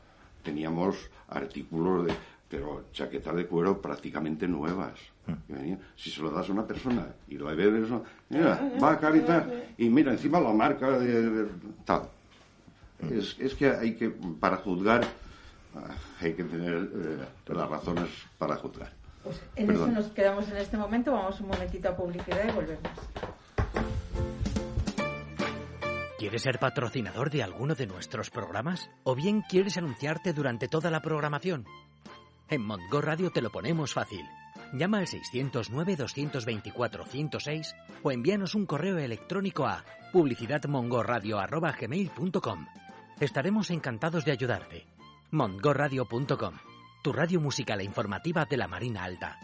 [0.42, 2.14] teníamos artículos de,
[2.48, 4.94] pero chaquetas de cuero prácticamente nuevas.
[5.27, 5.74] Mm.
[5.96, 8.92] Si se lo das a una persona y lo ve eso, mira, ah, ah, va
[8.92, 11.46] a Caritas ah, y mira, encima la marca de,
[11.85, 12.03] tal.
[13.01, 13.18] Mm.
[13.18, 15.05] Es, es, que hay que, para juzgar,
[16.20, 18.97] hay que tener eh, las razones para juzgar.
[19.29, 21.12] Pues en eso nos quedamos en este momento.
[21.12, 22.91] Vamos un momentito a publicidad y volvemos.
[26.17, 28.88] ¿Quieres ser patrocinador de alguno de nuestros programas?
[29.05, 31.67] ¿O bien quieres anunciarte durante toda la programación?
[32.49, 34.25] En Montgo Radio te lo ponemos fácil.
[34.73, 42.67] Llama al 609-224-106 o envíanos un correo electrónico a publicidadmongoradio.gmail.com.
[43.21, 44.87] Estaremos encantados de ayudarte.
[45.31, 46.67] montgoradio.com
[47.02, 49.38] tu radio musical e informativa de la Marina Alta.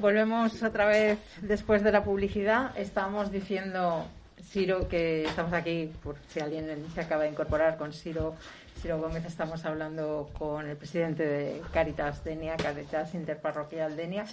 [0.00, 2.76] Volvemos otra vez después de la publicidad.
[2.76, 4.06] Estamos diciendo,
[4.42, 8.34] Ciro, que estamos aquí, por si alguien se acaba de incorporar con Ciro,
[8.80, 14.24] Ciro Gómez, estamos hablando con el presidente de Caritas Denia, Caritas Interparroquial Denia.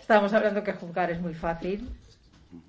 [0.00, 1.88] Estábamos hablando que juzgar es muy fácil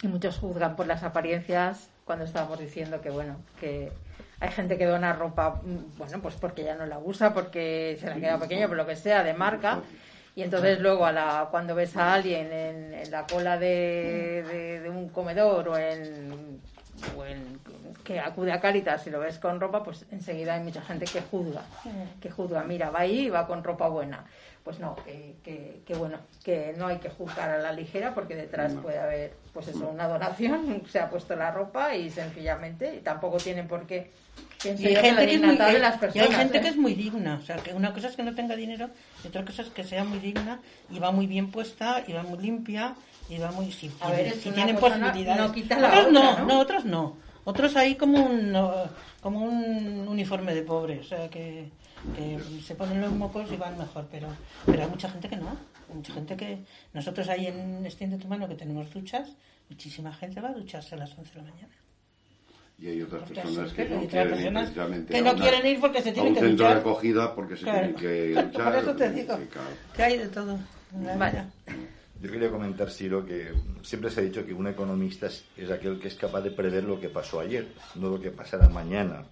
[0.01, 3.91] y muchos juzgan por las apariencias cuando estábamos diciendo que, bueno, que
[4.39, 5.61] hay gente que dona ropa,
[5.97, 8.85] bueno, pues porque ya no la usa, porque se la ha quedado pequeño, por lo
[8.85, 9.81] que sea, de marca.
[10.35, 15.09] Y entonces luego a la, cuando ves a alguien en, la cola de, de, un
[15.09, 16.61] comedor o en,
[17.17, 17.59] o en,
[18.03, 21.21] que acude a Caritas y lo ves con ropa, pues enseguida hay mucha gente que
[21.21, 21.63] juzga,
[22.19, 24.25] que juzga, mira, va ahí y va con ropa buena.
[24.63, 24.95] Pues no,
[25.43, 29.33] que, que, bueno, que no hay que juzgar a la ligera porque detrás puede haber,
[29.53, 33.87] pues eso, una donación, se ha puesto la ropa y sencillamente, y tampoco tienen por
[33.87, 34.11] qué
[34.63, 35.57] y hay gente, que es, muy,
[36.19, 36.61] hay gente ¿eh?
[36.61, 37.39] que es muy digna.
[37.41, 38.89] O sea, que una cosa es que no tenga dinero
[39.23, 40.59] y otra cosa es que sea muy digna
[40.89, 42.95] y va muy bien puesta y va muy limpia
[43.31, 43.71] y va muy.
[43.71, 45.41] Si, a ver, si tienen posibilidades.
[45.41, 47.17] No quita la otros no, no, otros no.
[47.45, 48.53] Otros ahí como un,
[49.21, 50.99] como un uniforme de pobre.
[50.99, 51.71] O sea, que,
[52.15, 54.07] que se ponen los mocos y van mejor.
[54.11, 54.27] Pero,
[54.65, 55.55] pero hay mucha gente que no.
[55.93, 56.65] mucha gente que.
[56.93, 59.29] Nosotros ahí en Extiende tu mano que tenemos duchas,
[59.69, 61.81] muchísima gente va a ducharse a las 11 de la mañana
[62.81, 66.11] y hay otras personas que, no quieren ir precisamente que no quieren ir porque se
[66.11, 68.51] tienen a un que centro de acogida porque se tienen que luchar.
[68.63, 69.39] Por eso te digo
[69.95, 70.57] que, hay de todo.
[71.17, 71.45] Vaya.
[72.21, 76.07] Yo quería comentar, Siro, que siempre se ha dicho que un economista es, aquel que
[76.07, 79.25] es capaz de prever lo que pasó ayer, no lo que pasará mañana.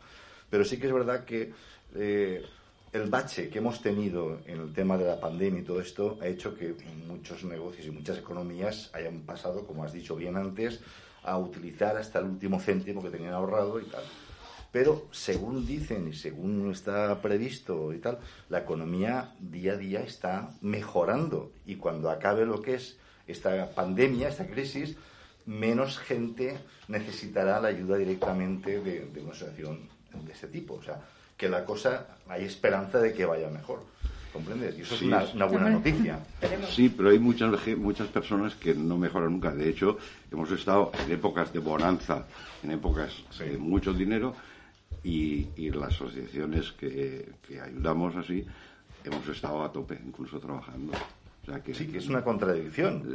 [0.50, 1.54] Pero sí que es verdad que
[1.94, 2.44] eh,
[2.92, 6.26] el bache que hemos tenido en el tema de la pandemia y todo esto ha
[6.26, 6.74] hecho que
[7.06, 10.80] muchos negocios y muchas economías hayan pasado, como has dicho bien antes,
[11.22, 14.02] a utilizar hasta el último céntimo que tenían ahorrado y tal.
[14.72, 20.52] Pero según dicen y según está previsto y tal, la economía día a día está
[20.62, 24.96] mejorando y cuando acabe lo que es esta pandemia, esta crisis,
[25.46, 29.80] menos gente necesitará la ayuda directamente de, de una asociación
[30.14, 30.76] de este tipo.
[30.76, 31.02] O sea,
[31.38, 33.80] que la cosa, hay esperanza de que vaya mejor.
[34.34, 34.78] ¿Comprendes?
[34.78, 36.20] Y eso es una, buena noticia.
[36.70, 39.52] Sí, pero hay muchas, muchas personas que no mejoran nunca.
[39.52, 39.98] De hecho,
[40.32, 42.26] hemos estado en épocas de bonanza,
[42.62, 44.36] en épocas de mucho dinero,
[45.04, 47.32] y, las asociaciones que,
[47.62, 48.46] ayudamos así,
[49.04, 50.94] hemos estado a tope, incluso trabajando.
[51.74, 53.14] sí, que es una contradicción.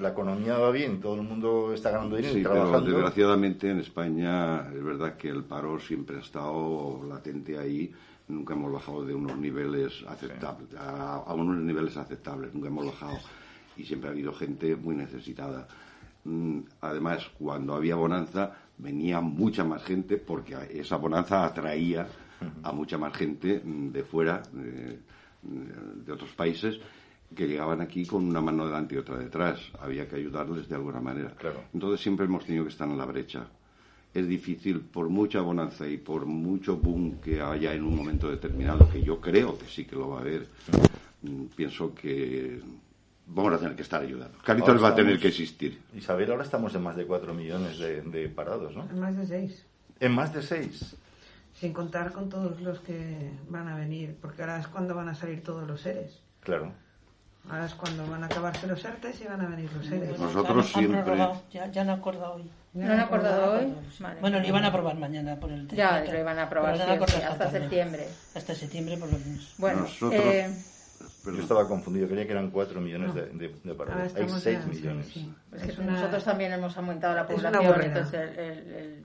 [0.00, 2.84] la economía va bien, todo el mundo está ganando dinero y trabajando.
[2.84, 7.92] Pero desgraciadamente en España es verdad que el paro siempre ha estado latente ahí
[8.30, 13.18] nunca hemos bajado de unos niveles aceptables, a, unos niveles aceptables, nunca hemos bajado
[13.76, 15.66] y siempre ha habido gente muy necesitada.
[16.24, 22.06] Mm, además, cuando había bonanza, venía mucha más gente porque esa bonanza atraía
[22.62, 26.78] a mucha más gente mm, de fuera, de, otros países,
[27.34, 29.60] que llegaban aquí con una mano delante y otra detrás.
[29.80, 31.34] Había que ayudarles de alguna manera.
[31.72, 33.46] Entonces siempre hemos tenido que estar en la brecha
[34.12, 38.88] es difícil, por mucha bonanza y por mucho boom que haya en un momento determinado,
[38.90, 40.48] que yo creo que sí que lo va a haber,
[41.22, 42.60] mm, pienso que
[43.32, 44.38] vamos a tener que estar ayudando.
[44.44, 45.80] Caritas va a tener que existir.
[45.94, 48.88] Isabel, ahora estamos en más de 4 millones de, parados, ¿no?
[48.90, 49.66] En más de 6.
[50.00, 50.96] En más de 6.
[51.54, 55.14] Sin contar con todos los que van a venir, porque ahora es cuando van a
[55.14, 56.20] salir todos los seres.
[56.40, 56.72] Claro.
[57.48, 60.18] Ahora es cuando van a acabarse los artes y van a venir los seres.
[60.18, 61.16] Nosotros siempre.
[61.50, 62.50] Ya, ya han acordado hoy.
[62.72, 63.74] ¿No han acordado hoy?
[64.20, 68.08] Bueno, lo iban a aprobar mañana por el Ya, lo iban a aprobar hasta septiembre.
[68.34, 69.54] Hasta septiembre por lo menos.
[69.58, 70.24] Bueno, Nosotros...
[70.24, 70.64] eh...
[71.24, 74.14] Pero yo estaba confundido, creía que eran 4 millones de, de, parados.
[74.14, 75.16] Hay 6 millones.
[75.52, 79.04] Es que nosotros también hemos aumentado la población, entonces el,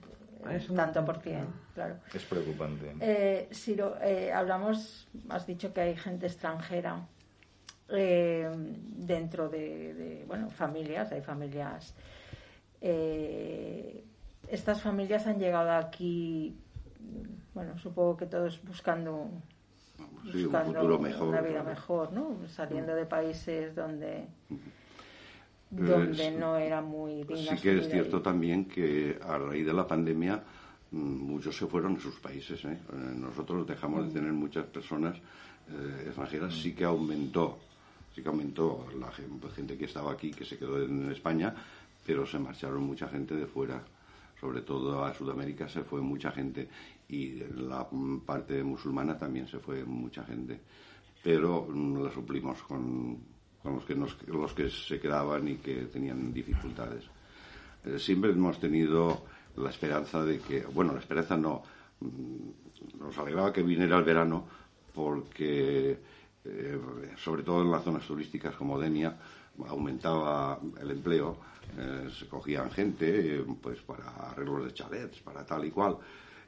[0.50, 1.96] es un tanto por cien, claro.
[2.14, 2.94] Es preocupante.
[3.00, 7.08] Eh, Siro, eh, hablamos, has dicho que hay gente extranjera
[7.90, 11.96] eh, dentro de, de, bueno, familias, hay familias
[12.88, 14.04] eh,
[14.48, 16.56] estas familias han llegado aquí,
[17.56, 19.30] bueno, supongo que todos buscando
[20.24, 22.38] buscando una vida mejor, ¿no?
[22.48, 24.28] Saliendo de países donde
[25.70, 30.42] donde no era muy Sí que es cierto también que a raíz de la pandemia
[30.92, 32.64] mm, muchos se fueron a sus países.
[32.66, 32.78] ¿eh?
[32.94, 34.14] Eh, Nosotros dejamos de mm.
[34.14, 37.58] tener muchas personas eh, extranjeras, sí que aumentó,
[38.14, 39.12] sí que aumentó la
[39.52, 41.54] gente que estaba aquí, que se quedó en España,
[42.06, 43.82] pero se marcharon mucha gente de fuera.
[44.40, 46.68] Sobre todo a Sudamérica se fue mucha gente
[47.10, 47.88] y la
[48.26, 50.62] parte musulmana también se fue mucha gente.
[51.24, 53.36] Pero la suplimos con
[53.66, 57.04] con los que, los que se quedaban y que tenían dificultades.
[57.84, 59.24] Eh, siempre hemos tenido
[59.58, 61.64] la esperanza de que, bueno, la esperanza no,
[62.00, 64.46] mm, nos alegraba que viniera el verano
[64.94, 65.98] porque,
[66.46, 66.80] eh,
[67.18, 69.18] sobre todo en las zonas turísticas como Denia,
[69.68, 71.38] aumentaba el empleo,
[71.76, 75.98] eh, se cogían gente pues para arreglos de chalets, para tal y cual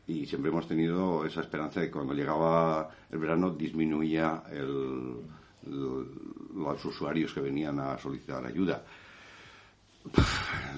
[0.08, 5.18] y siempre hemos tenido esa esperanza de que cuando llegaba el verano disminuía el,
[5.66, 8.84] los usuarios que venían a solicitar ayuda.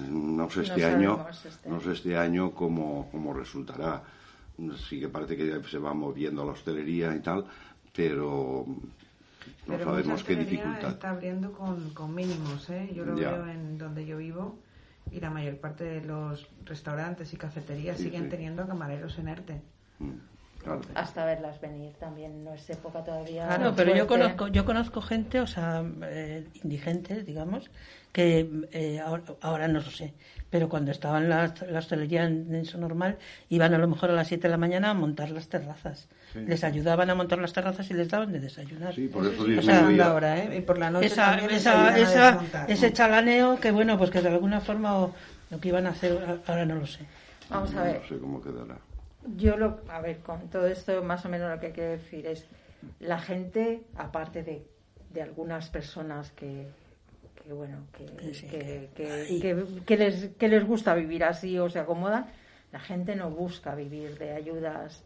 [0.08, 1.68] No sé este año, este.
[1.68, 4.02] no sé este año cómo, cómo resultará.
[4.88, 7.46] Sí que parece que se va moviendo la hostelería y tal,
[7.94, 8.66] pero
[9.66, 10.90] no sabemos qué dificultad.
[10.90, 12.90] Está abriendo con, con mínimos, ¿eh?
[12.92, 14.58] Yo lo veo en donde yo vivo
[15.12, 19.60] y la mayor parte de los restaurantes y cafeterías siguen teniendo camareros en ERTE.
[19.98, 20.30] Mm.
[20.94, 23.46] Hasta verlas venir también, no es época todavía.
[23.46, 27.70] Claro, pero yo conozco, yo conozco gente, o sea, eh, indigentes, digamos,
[28.12, 30.12] que eh, ahora, no lo sé,
[30.50, 33.16] pero cuando estaban las, la hostelería en, su normal,
[33.48, 36.08] iban a lo mejor a las 7 de la mañana a montar las terrazas.
[36.34, 38.94] Les ayudaban a montar las terrazas y les daban de desayunar.
[38.94, 40.58] Sí, por eso o sea, ahora, ¿eh?
[40.58, 45.08] Y por la noche esa, esa, ese chalaneo que, bueno, pues que de alguna forma
[45.50, 47.04] lo que iban a hacer, ahora no lo sé.
[47.48, 48.00] Vamos a ver.
[48.02, 48.78] No sé cómo quedará.
[49.36, 52.46] Yo lo, a ver, con todo esto más o menos lo que quiero decir es,
[53.00, 54.64] la gente, aparte de,
[55.12, 56.66] de algunas personas que,
[57.44, 58.06] que bueno, que,
[58.96, 62.26] que, que, les, que les gusta vivir así o se acomodan,
[62.72, 65.02] la gente no busca vivir de ayudas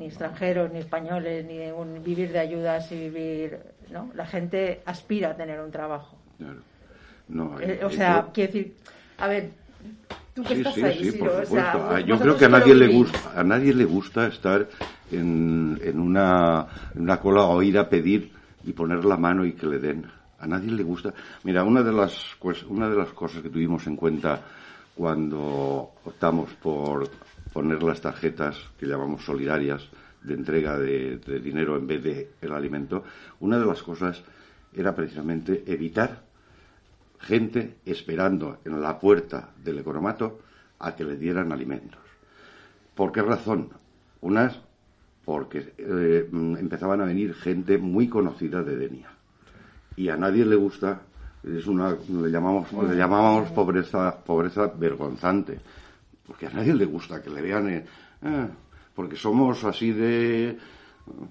[0.00, 1.58] ni extranjeros, ni españoles, ni
[2.00, 3.58] vivir de ayudas y vivir,
[3.90, 4.10] ¿no?
[4.14, 6.16] La gente aspira a tener un trabajo.
[7.28, 8.74] No, eh, o sea, quiero decir,
[9.18, 9.50] a ver,
[10.34, 11.98] sí, sí, sí, por supuesto.
[11.98, 14.66] yo creo que a nadie le gusta, a nadie le gusta estar
[15.12, 18.32] en, en, una, en una cola o ir a pedir
[18.64, 20.06] y poner la mano y que le den.
[20.38, 21.12] A nadie le gusta.
[21.44, 22.36] Mira, una de las
[22.66, 24.40] una de las cosas que tuvimos en cuenta
[24.96, 27.06] cuando optamos por
[27.52, 29.88] poner las tarjetas que llamamos solidarias
[30.22, 33.04] de entrega de, dinero en vez de el alimento,
[33.40, 34.22] una de las cosas
[34.74, 36.22] era precisamente evitar
[37.18, 40.40] gente esperando en la puerta del economato
[40.78, 42.00] a que le dieran alimentos.
[42.94, 43.70] ¿Por qué razón?
[44.20, 44.58] Unas,
[45.24, 49.10] porque eh, empezaban a venir gente muy conocida de Denia.
[49.96, 51.02] Y a nadie le gusta,
[51.42, 55.58] es una, le llamamos, le llamábamos pobreza, pobreza vergonzante,
[56.30, 57.84] porque a nadie le gusta que le vean, eh,
[58.22, 58.46] eh,
[58.94, 60.56] porque somos así de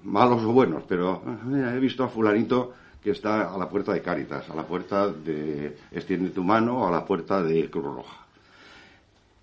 [0.04, 4.50] malos o buenos, pero he visto a fulanito que está a la puerta de Cáritas,
[4.50, 8.26] a la puerta de Extiende tu mano a la puerta de Cruz Roja.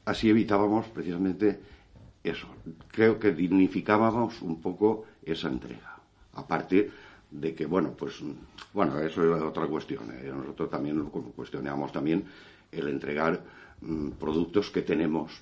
[0.05, 1.59] Así evitábamos precisamente
[2.23, 2.47] eso.
[2.91, 5.97] Creo que dignificábamos un poco esa entrega.
[6.35, 6.91] Aparte
[7.31, 8.21] de que, bueno, pues,
[8.73, 10.11] bueno, eso es otra cuestión.
[10.11, 10.31] ¿eh?
[10.31, 11.03] Nosotros también
[11.35, 12.25] cuestionamos también
[12.71, 13.41] el entregar
[13.81, 15.41] mm, productos que tenemos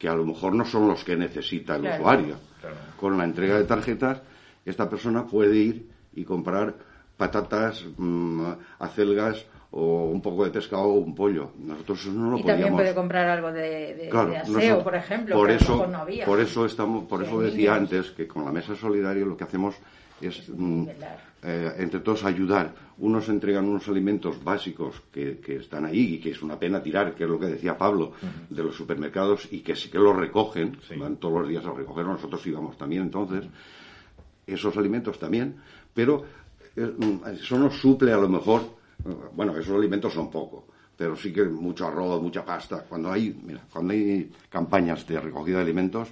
[0.00, 2.36] que a lo mejor no son los que necesita el usuario.
[2.98, 4.22] Con la entrega de tarjetas,
[4.64, 6.74] esta persona puede ir y comprar
[7.18, 8.46] patatas, mmm,
[8.78, 11.50] acelgas o un poco de pescado o un pollo.
[11.58, 15.36] Nosotros no lo y también puede comprar algo de, aseo, por ejemplo.
[15.36, 15.86] Por eso,
[16.24, 19.74] por eso estamos, por eso decía antes que con la mesa solidaria lo que hacemos
[20.28, 20.86] es mm,
[21.42, 22.74] eh, entre todos ayudar.
[22.98, 27.14] Unos entregan unos alimentos básicos que, que, están ahí y que es una pena tirar,
[27.14, 28.12] que es lo que decía Pablo,
[28.48, 32.04] de los supermercados y que sí que los recogen, van todos los días a recoger,
[32.04, 33.46] nosotros íbamos también entonces,
[34.46, 35.56] esos alimentos también,
[35.94, 36.24] pero
[36.76, 38.62] Mm, eso nos suple a lo mejor,
[39.34, 40.66] bueno, esos alimentos son poco,
[40.96, 42.84] pero sí que mucho arroz, mucha pasta.
[42.88, 46.08] Cuando hay, mira, cuando hay campañas de recogida de alimentos,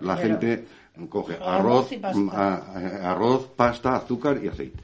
[0.00, 0.64] la gente
[1.06, 4.82] coge arroz, mm, arroz, pasta, azúcar y aceite.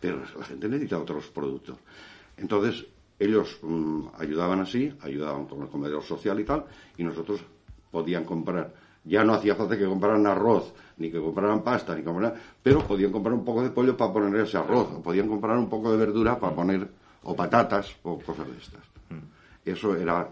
[0.00, 1.76] pero la gente necesita otros productos.
[2.36, 2.86] Entonces,
[3.18, 6.64] ellos mm, ayudaban así, ayudaban con el comedor social y tal,
[6.96, 7.40] y nosotros
[7.90, 8.72] podían comprar
[9.08, 13.10] ya no hacía falta que compraran arroz, ni que compraran pasta, ni compraran, pero podían
[13.10, 15.96] comprar un poco de pollo para poner ese arroz, o podían comprar un poco de
[15.96, 16.86] verdura para poner,
[17.22, 18.82] o patatas, o cosas de estas.
[19.08, 19.70] Mm.
[19.70, 20.28] Eso era,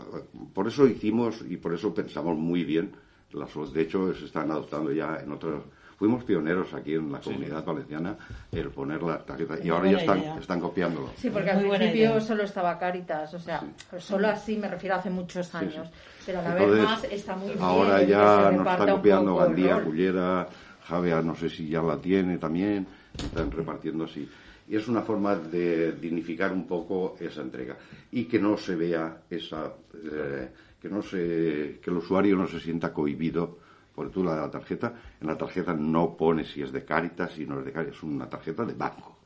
[0.52, 2.92] por eso hicimos y por eso pensamos muy bien
[3.32, 5.64] las De hecho, se están adoptando ya en otros,
[5.98, 8.16] fuimos pioneros aquí en la comunidad valenciana
[8.52, 10.36] el poner la tarjeta y ahora ya están, idea.
[10.38, 11.10] están copiándolo.
[11.16, 12.20] Sí, porque al principio idea.
[12.20, 13.62] solo estaba Caritas, o sea,
[13.98, 15.88] solo así me refiero a hace muchos años.
[15.88, 15.94] sí.
[16.26, 17.62] Pero a la vez Entonces, más está muy bien.
[17.62, 19.82] ahora ya nos un copiando Gandía.
[19.82, 20.48] Cullera,
[20.84, 24.28] Javea, no sé si ya la tiene también, están repartiendo así.
[24.68, 27.76] Y es una forma de dignificar un poco esa entrega
[28.10, 30.48] y que no se vea esa, eh,
[30.88, 33.58] que no se, que el usuario no se sienta cohibido
[33.94, 37.58] porque tú la tarjeta, en la tarjeta no pone si es de Caritas, si no
[37.60, 39.16] es de Caritas, es una tarjeta de banco,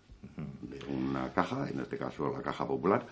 [0.62, 3.04] de una caja, en este caso la caja popular,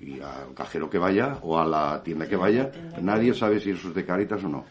[0.00, 2.70] y al cajero que vaya o a la tienda que vaya,
[3.02, 4.64] nadie sabe si eso es de Caritas o no.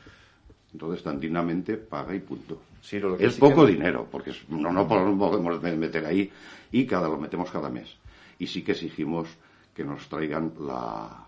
[0.73, 2.61] Entonces, tan dignamente paga y punto.
[2.81, 6.31] Sí, lo que es sí poco que- dinero, porque no, no podemos meter ahí
[6.71, 7.95] y cada lo metemos cada mes.
[8.39, 9.27] Y sí que exigimos
[9.75, 11.26] que nos traigan la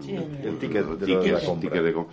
[0.00, 1.70] Sí, el- El ticket de ticket, la compra.
[1.70, 2.04] ticket de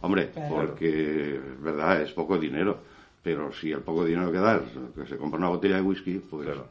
[0.00, 0.54] Hombre, Claro.
[0.54, 2.78] porque es verdad, es poco dinero,
[3.22, 4.62] pero si el poco dinero que da es
[4.94, 6.66] que se compra una botella de whisky, pues Claro.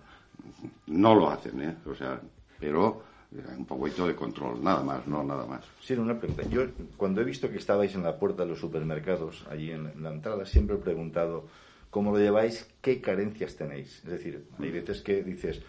[0.87, 1.75] no lo hacen, ¿eh?
[1.89, 2.21] O sea,
[2.59, 3.03] pero
[3.35, 5.65] eh, un poquito de control, nada más, no nada más.
[5.81, 6.43] Sí, una pregunta.
[6.49, 6.61] Yo,
[6.95, 10.13] cuando he visto que estabais en la puerta de los supermercados, allí en, en la
[10.13, 11.43] entrada, siempre he preguntado
[11.89, 13.97] cómo lo lleváis, qué carencias tenéis.
[14.05, 15.61] Es decir, hay veces que dices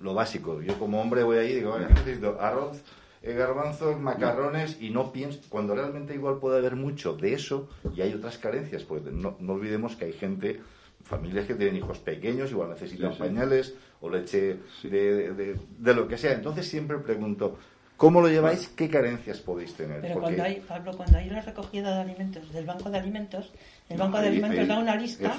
[0.00, 0.62] lo básico.
[0.62, 2.40] Yo como hombre voy ahí y digo, "Vale, ¿qué necesito?
[2.40, 2.80] Arroz,
[3.22, 8.14] garbanzos, macarrones, y no pienso, cuando realmente igual puede haber mucho de eso y hay
[8.14, 10.60] otras carencias, porque no, no olvidemos que hay gente,
[11.04, 13.22] familias que tienen hijos pequeños, igual necesitan Sí, sí.
[13.22, 16.32] pañales o leche de, de- de lo que sea.
[16.32, 17.58] Entonces siempre pregunto,
[17.96, 18.68] ¿cómo lo lleváis?
[18.68, 20.00] ¿Qué carencias podéis tener?
[20.00, 23.52] Pero Porque- cuando hay, Pablo, cuando hay una recogida de alimentos del Banco de Alimentos,
[23.90, 25.36] el No, Banco de Alimentos ahí- da una lista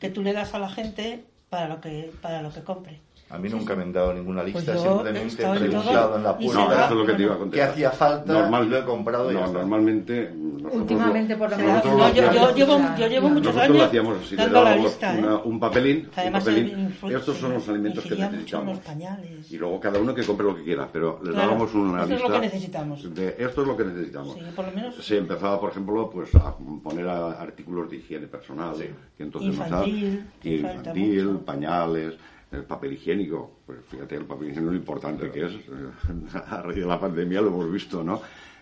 [0.00, 3.00] que tú le das a la gente para lo que para lo que compre.
[3.30, 6.36] A mí nunca me han dado ninguna Pues lista, he simplemente he preguntado en la
[6.36, 7.70] puerta No, da- eso es lo que te iba a qué contestar.
[7.70, 10.32] hacía falta y lo he comprado y no, normalmente
[10.72, 13.76] Últimamente, por lo menos, da- nosotros no, yo, yo llevo, yo llevo muchos nosotros años
[13.78, 15.18] lo hacíamos así, le dando la dábamos lista, ¿eh?
[15.20, 16.94] una- un papelín, un papelín.
[17.10, 18.76] estos son los alimentos que necesitamos.
[18.76, 19.52] los pañales.
[19.52, 22.14] Y luego cada uno que compre lo que quiera, pero les Claro, dábamos una esto
[22.14, 23.14] es lo lista que necesitamos.
[23.14, 24.34] de esto es lo que necesitamos.
[24.34, 28.26] Sí, por lo menos- Se empezaba, por ejemplo, pues a poner a- artículos de higiene
[28.26, 28.74] personal,
[29.16, 31.44] que entonces nos Infantil, y falta infantil, mucho.
[31.44, 32.14] pañales,
[32.52, 35.52] el papel higiénico, pues fíjate el papel higiénico lo importante que es,
[36.34, 38.20] a raíz de la pandemia lo hemos visto, ¿no?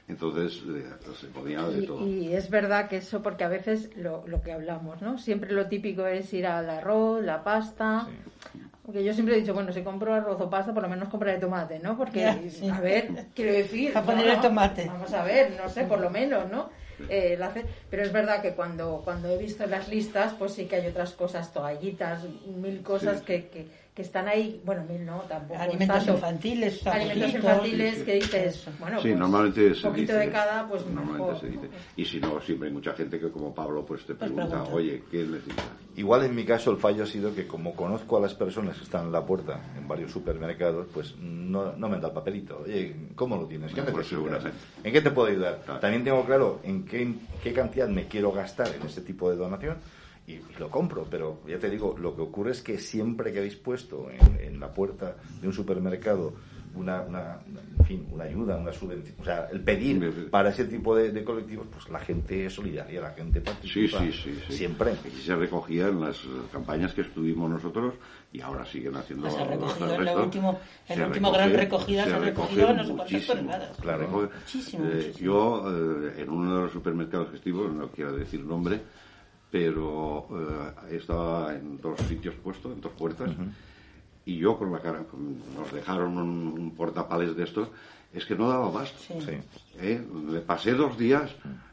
[0.09, 0.84] Entonces eh,
[1.20, 2.07] se podía de Y, todo.
[2.07, 5.18] y es verdad que eso, porque a veces lo, lo que hablamos, ¿no?
[5.18, 8.09] Siempre lo típico es ir al arroz, la pasta.
[8.84, 11.39] Porque yo siempre he dicho, bueno, si compro arroz o pasta, por lo menos compraré
[11.39, 11.95] tomate, ¿no?
[11.99, 12.70] Porque, Ya, sí.
[12.70, 13.93] a ver, quiero decir.
[13.95, 14.86] A poner no, el tomate.
[14.86, 16.70] Vamos a ver, no sé, por lo menos, ¿no?
[17.09, 20.66] Eh, la hace- Pero es verdad que cuando, cuando he visto las listas, pues sí
[20.66, 23.24] que hay otras cosas, toallitas, mil cosas Sí.
[23.24, 23.66] que, que,
[23.99, 24.62] que están ahí.
[24.64, 25.59] Bueno, mil no, tampoco.
[25.61, 26.12] Alimentos tanto.
[26.12, 30.68] infantiles, Alimentos infantiles que dices, bueno, sí, pues, normalmente un se poquito dice, de cada,
[30.68, 31.40] pues normalmente mejor.
[31.40, 31.68] se dice.
[31.96, 34.72] Y si no, siempre hay mucha gente que como Pablo pues te pregunta, pregunta.
[34.72, 35.64] oye, ¿qué necesitas?
[35.96, 38.84] Igual en mi caso el fallo ha sido que como conozco a las personas que
[38.84, 42.62] están en la puerta en varios supermercados, pues no, no me han dado el papelito.
[42.64, 43.74] Oye, ¿cómo lo tienes?
[43.74, 44.53] ¿Qué No, pues necesitas?
[44.84, 45.59] ¿En qué te puedo ayudar?
[45.80, 49.78] También tengo claro en qué, qué cantidad me quiero gastar en este tipo de donación
[50.28, 53.38] y, y lo compro, pero ya te digo, lo que ocurre es que siempre que
[53.38, 56.34] habéis puesto en, en la puerta de un supermercado
[56.74, 57.38] una, una,
[57.78, 61.24] en fin, una ayuda, una subvención, o sea, el pedir para ese tipo de, de
[61.24, 63.98] colectivos, pues la gente es solidaria, la gente participa.
[64.00, 64.52] sí, sí, sí.
[64.52, 64.92] Siempre.
[65.04, 66.20] Y se recogía en las
[66.52, 67.94] campañas que estuvimos nosotros
[68.32, 71.30] y ahora siguen haciendo Se ha los recogido en la último- en Se la última
[71.30, 73.42] gran recogida se ha recoge recogido no muchísimo, se.
[74.06, 75.18] Muchísimo, Eh, muchísimo.
[75.18, 75.64] Yo,
[76.10, 78.80] eh, en uno de los supermercados que estuve, no quiero decir nombre,
[79.51, 80.26] pero
[80.90, 83.30] eh, estaba en dos sitios puesto, en dos puertas,
[84.26, 87.68] y yo con la cara, con- nos dejaron un, un portapales de estos,
[88.12, 88.92] es que no daba más.
[89.80, 90.03] ¿eh?
[90.12, 91.30] Me pasé dos días,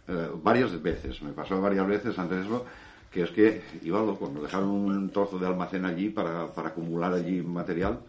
[0.07, 2.65] eh, varias veces, me pasó varias veces antes de eso,
[3.11, 7.13] que es que iba loco, nos dejaron un trozo de almacén allí para, para acumular
[7.13, 7.99] allí material,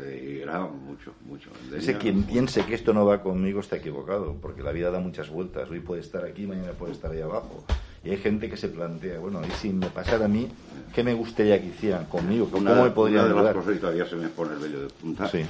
[0.00, 1.50] eh, era mucho, mucho.
[1.74, 5.28] Ese quien piense que esto no va conmigo está equivocado, porque la vida da muchas
[5.28, 5.68] vueltas.
[5.70, 7.62] Hoy puede estar aquí, mañana puede estar ahí abajo.
[8.04, 10.48] Y hay gente que se plantea, bueno, y si me pasara a mí,
[10.92, 12.48] ¿qué me gustaría que hicieran conmigo?
[12.50, 14.80] ¿Cómo Una, me podrían una de las cosas, y todavía se me pone el vello
[14.82, 15.44] de punta, Sí.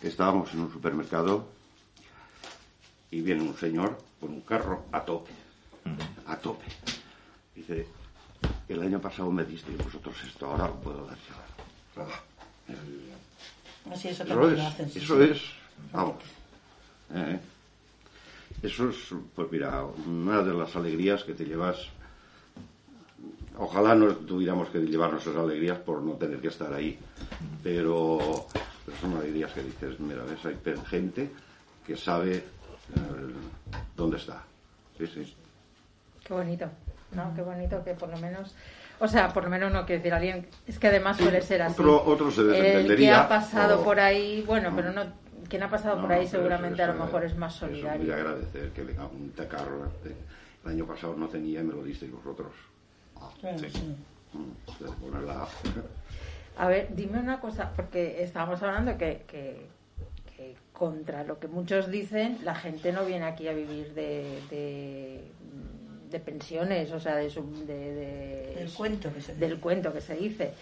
[0.00, 1.46] que estábamos en un supermercado
[3.10, 5.30] y viene un señor con un carro a tope,
[6.26, 6.64] a tope.
[7.54, 7.86] Dice,
[8.68, 11.16] el año pasado me diste vosotros esto, ahora lo puedo dar
[11.96, 12.04] yo.
[13.92, 14.90] Así eso es, lo hacen.
[14.90, 15.30] sí, eso sí.
[15.32, 15.42] es,
[15.92, 16.16] vamos.
[17.14, 17.38] Eh,
[18.62, 21.88] Eso es, pues mira, una de las alegrías que te llevas.
[23.58, 26.98] Ojalá no tuviéramos que llevarnos esas alegrías por no tener que estar ahí,
[27.62, 28.46] pero,
[28.86, 30.56] pero son alegrías que dices, mira, ves, hay
[30.86, 31.30] gente
[31.86, 32.42] que sabe eh,
[33.96, 34.42] dónde está.
[34.96, 35.34] Sí, sí.
[36.24, 36.66] Qué bonito.
[37.12, 37.34] ¿no?
[37.34, 38.54] Qué bonito que por lo menos
[39.02, 41.72] o sea, por lo menos no quiero decir alguien, es que además suele ser así.
[41.72, 42.92] Otro, otro se desentendería.
[42.92, 45.04] El que ha pasado por ahí, bueno, pero no,
[45.50, 48.02] quien ha pasado por ahí seguramente a lo mejor es más solidario.
[48.02, 49.90] Voy a agradecer que venga un tacarro.
[50.64, 52.52] El año pasado no tenía y me lo disteis vosotros.
[53.16, 53.96] Ah, sí.
[54.32, 54.52] Mm,
[56.56, 59.66] a ver, dime una cosa, porque estábamos hablando que, que,
[60.36, 65.24] que, contra lo que muchos dicen, la gente no viene aquí a vivir de
[66.10, 67.28] de pensiones, o sea, de,
[68.56, 70.52] del cuento que se del cuento que se dice.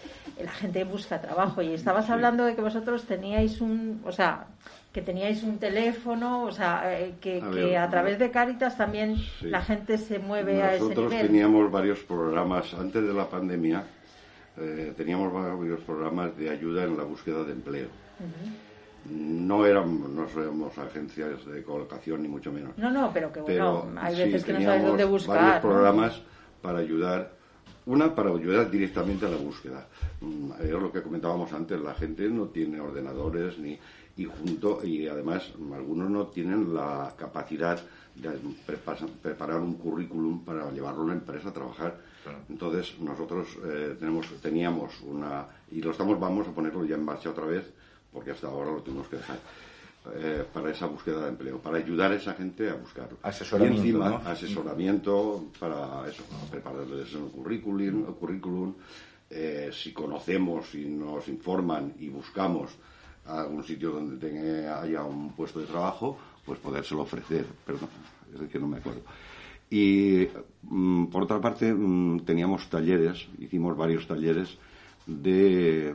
[0.41, 4.47] La gente busca trabajo y estabas hablando de que vosotros teníais un, o sea,
[4.99, 9.15] que teníais un teléfono, o sea, eh, que a, que a través de Caritas también
[9.41, 10.95] la gente se mueve a ese nivel.
[10.95, 13.83] Nosotros teníamos varios programas antes de la pandemia.
[14.57, 17.87] Eh, teníamos varios programas de ayuda en la búsqueda de empleo
[19.09, 22.77] no éramos, no somos agencias de colocación ni mucho menos.
[22.77, 25.37] No, no, pero que bueno, hay veces que no sabes dónde buscar.
[25.37, 26.21] Varios programas
[26.61, 27.31] para ayudar,
[27.85, 29.87] una para ayudar directamente a la búsqueda.
[30.19, 33.79] Mm, es lo que comentábamos antes, la gente no tiene ordenadores ni
[34.19, 37.79] y junto y además algunos no tienen la capacidad
[38.15, 38.29] de
[39.21, 41.97] preparar un currículum para llevarlo a una empresa a trabajar.
[42.49, 47.29] Entonces nosotros eh, tenemos, teníamos una y lo estamos vamos a ponerlo ya en marcha
[47.29, 47.63] otra vez
[48.11, 49.39] porque hasta ahora lo tuvimos que dejar.
[50.15, 53.17] Eh, para esa búsqueda de empleo, para ayudar a esa gente a buscarlo.
[53.21, 53.83] Asesoramiento.
[53.83, 58.73] Y encima, asesoramiento para eso, prepararles un currículum, currículum
[59.29, 62.71] eh, si conocemos, si nos informan y buscamos
[63.29, 67.45] algún sitio donde tenga, haya un puesto de trabajo, pues podérselo ofrecer.
[67.65, 67.89] Perdón,
[68.33, 69.01] es que no me acuerdo.
[69.69, 70.27] Y
[70.63, 74.57] mm, por otra parte, mm, teníamos talleres, hicimos varios talleres
[75.05, 75.93] de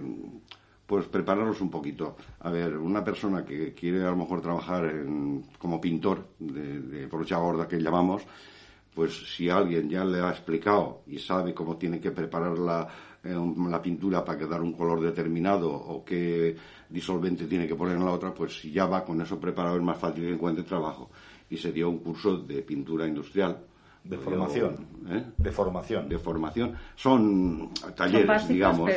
[0.87, 2.17] pues prepararlos un poquito.
[2.41, 4.93] A ver, una persona que quiere a lo mejor trabajar
[5.59, 8.23] como pintor de, de brocha gorda que llamamos,
[8.95, 12.89] pues si alguien ya le ha explicado y sabe cómo tiene que preparar la,
[13.25, 13.35] eh,
[13.69, 16.57] la pintura para quedar un color determinado o qué
[16.89, 19.83] disolvente tiene que poner en la otra, pues si ya va con eso preparado es
[19.83, 21.11] más fácil que encuentre trabajo.
[21.51, 23.59] Y se dio un curso de pintura industrial
[24.05, 24.87] de formación.
[25.09, 25.25] ¿eh?
[25.39, 26.09] De formación.
[26.09, 26.77] De formación.
[26.95, 28.91] Son talleres, digamos.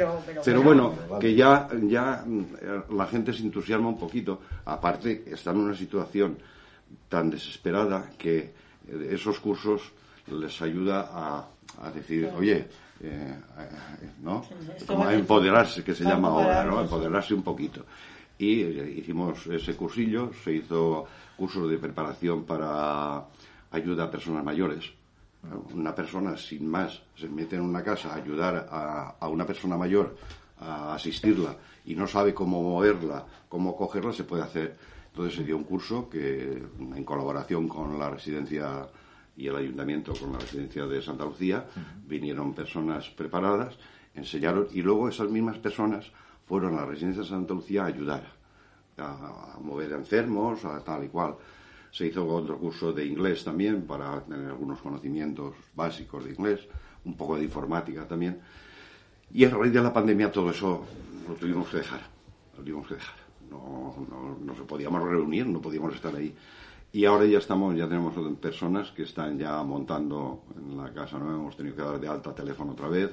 [0.43, 4.41] Pero, bueno, que ya, ya mm, la gente se entusiasma un poquito.
[4.65, 6.37] Aparte, está en una situación
[7.07, 9.93] tan desesperada que eh, esos cursos
[10.27, 12.67] les ayuda a, decir, oye,
[13.01, 13.35] eh,
[14.21, 14.43] ¿no?
[14.85, 16.81] Como a empoderarse, que se llama ahora, ¿no?
[16.81, 17.85] Empoderarse un poquito.
[18.37, 23.25] Y hicimos ese cursillo, se hizo cursos de preparación para
[23.71, 24.91] ayuda a personas mayores
[25.73, 30.15] una persona sin más se mete en una casa a ayudar a, una persona mayor
[30.59, 34.75] a asistirla y no sabe cómo moverla, cómo cogerla, se puede hacer.
[35.11, 38.87] Entonces se dio un curso que, en colaboración con la residencia
[39.37, 41.65] y el ayuntamiento, con la residencia de Santa Lucía,
[42.07, 43.77] vinieron personas preparadas,
[44.15, 46.11] enseñaron, y luego esas mismas personas
[46.47, 48.23] fueron a la residencia de Santa Lucía a ayudar,
[48.97, 51.35] a, a mover enfermos, a tal y cual.
[51.91, 56.67] Se hizo otro curso de inglés también para tener algunos conocimientos básicos de inglés,
[57.05, 58.39] un poco de informática también.
[59.33, 60.85] Y a raíz de la pandemia todo eso
[61.27, 62.01] lo tuvimos que dejar.
[62.57, 63.15] Lo tuvimos que dejar.
[63.49, 66.35] No, no, no se podíamos reunir, no podíamos estar ahí.
[66.93, 71.33] Y ahora ya estamos, ya tenemos personas que están ya montando en la casa, ¿no?
[71.33, 73.11] Hemos tenido que dar de alta teléfono otra vez.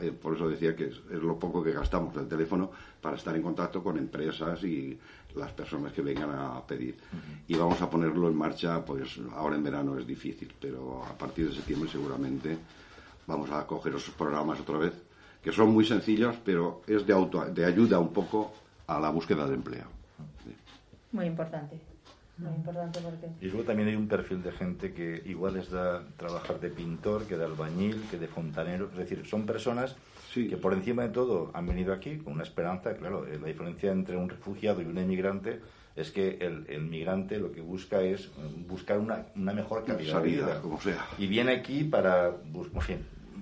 [0.00, 3.42] Eh, por eso decía que es, lo poco que gastamos del teléfono para estar en
[3.42, 4.96] contacto con empresas y
[5.34, 6.96] las personas que vengan a pedir.
[7.48, 11.48] Y vamos a ponerlo en marcha, pues ahora en verano es difícil, pero a partir
[11.48, 12.56] de septiembre seguramente
[13.26, 14.94] vamos a coger esos programas otra vez,
[15.42, 18.52] que son muy sencillos, pero es de, auto, de ayuda un poco
[18.86, 19.86] a la búsqueda de empleo.
[21.12, 21.89] Muy importante.
[22.40, 23.28] Muy importante porque...
[23.40, 27.26] Y luego también hay un perfil de gente que igual les da trabajar de pintor,
[27.26, 28.88] que de albañil, que de fontanero.
[28.92, 29.96] Es decir, son personas
[30.32, 32.94] que por encima de todo han venido aquí con una esperanza.
[32.94, 35.60] Claro, eh, la diferencia entre un refugiado y un emigrante
[35.96, 38.30] es que el, migrante lo que busca es eh,
[38.68, 40.60] buscar una, una mejor calidad de vida.
[40.62, 41.06] Como sea.
[41.18, 42.32] Y viene aquí para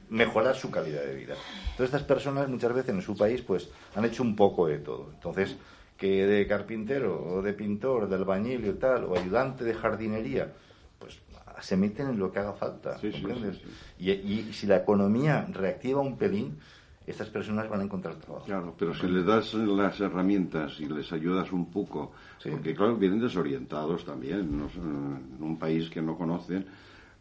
[0.09, 1.35] mejorar su calidad de vida.
[1.71, 5.11] Entonces estas personas muchas veces en su país pues han hecho un poco de todo.
[5.13, 5.57] Entonces
[5.99, 10.55] que de carpintero o de pintor, de albañil y tal, o ayudante de jardinería,
[10.99, 11.21] pues
[11.61, 13.61] se meten en lo que haga falta, ¿comprendes?
[13.99, 16.57] y, y, si la economía reactiva un pelín,
[17.05, 18.47] estas personas van a encontrar trabajo.
[18.47, 23.21] Claro, pero si les das las herramientas y les ayudas un poco, porque claro, vienen
[23.21, 26.67] desorientados también, en un país que no conocen,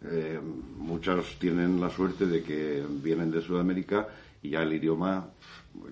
[0.03, 0.39] eh,
[0.77, 4.07] muchos tienen la suerte de que vienen de Sudamérica
[4.43, 5.25] y ya el idioma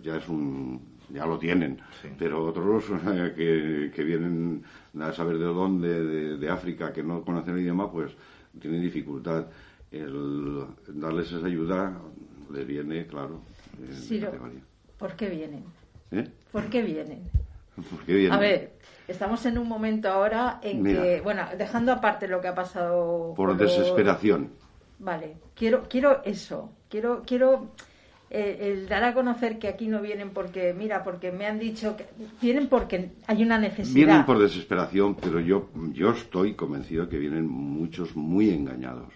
[0.04, 1.80] ya es un ya lo tienen,
[2.18, 2.86] pero otros
[3.36, 4.64] que, que, vienen
[5.00, 8.12] a saber de dónde, de, África, que no conocen el idioma, pues
[8.60, 9.46] tienen dificultad.
[9.92, 11.98] el darles esa ayuda
[12.52, 13.42] le viene, claro.
[14.98, 15.64] ¿por qué vienen?
[16.12, 16.28] ¿Eh?
[16.52, 17.24] ¿Por qué vienen?
[17.76, 18.34] ¿Por qué vienen?
[18.34, 18.74] A ver,
[19.08, 23.34] estamos en un momento ahora en que, bueno, dejando aparte lo que ha pasado.
[23.36, 24.52] Por, desesperación.
[25.00, 26.72] Vale, quiero, quiero eso.
[26.90, 27.72] Quiero, quiero
[28.30, 31.96] eh, el dar a conocer que aquí no vienen porque, mira, porque me han dicho
[31.96, 32.08] que
[32.42, 33.96] vienen porque hay una necesidad.
[33.96, 39.14] Vienen por desesperación, pero yo, yo estoy convencido que vienen muchos muy engañados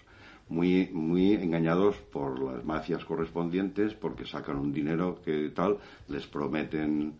[0.50, 7.14] muy, muy engañados por las mafias correspondientes porque sacan un dinero que tal, les prometen.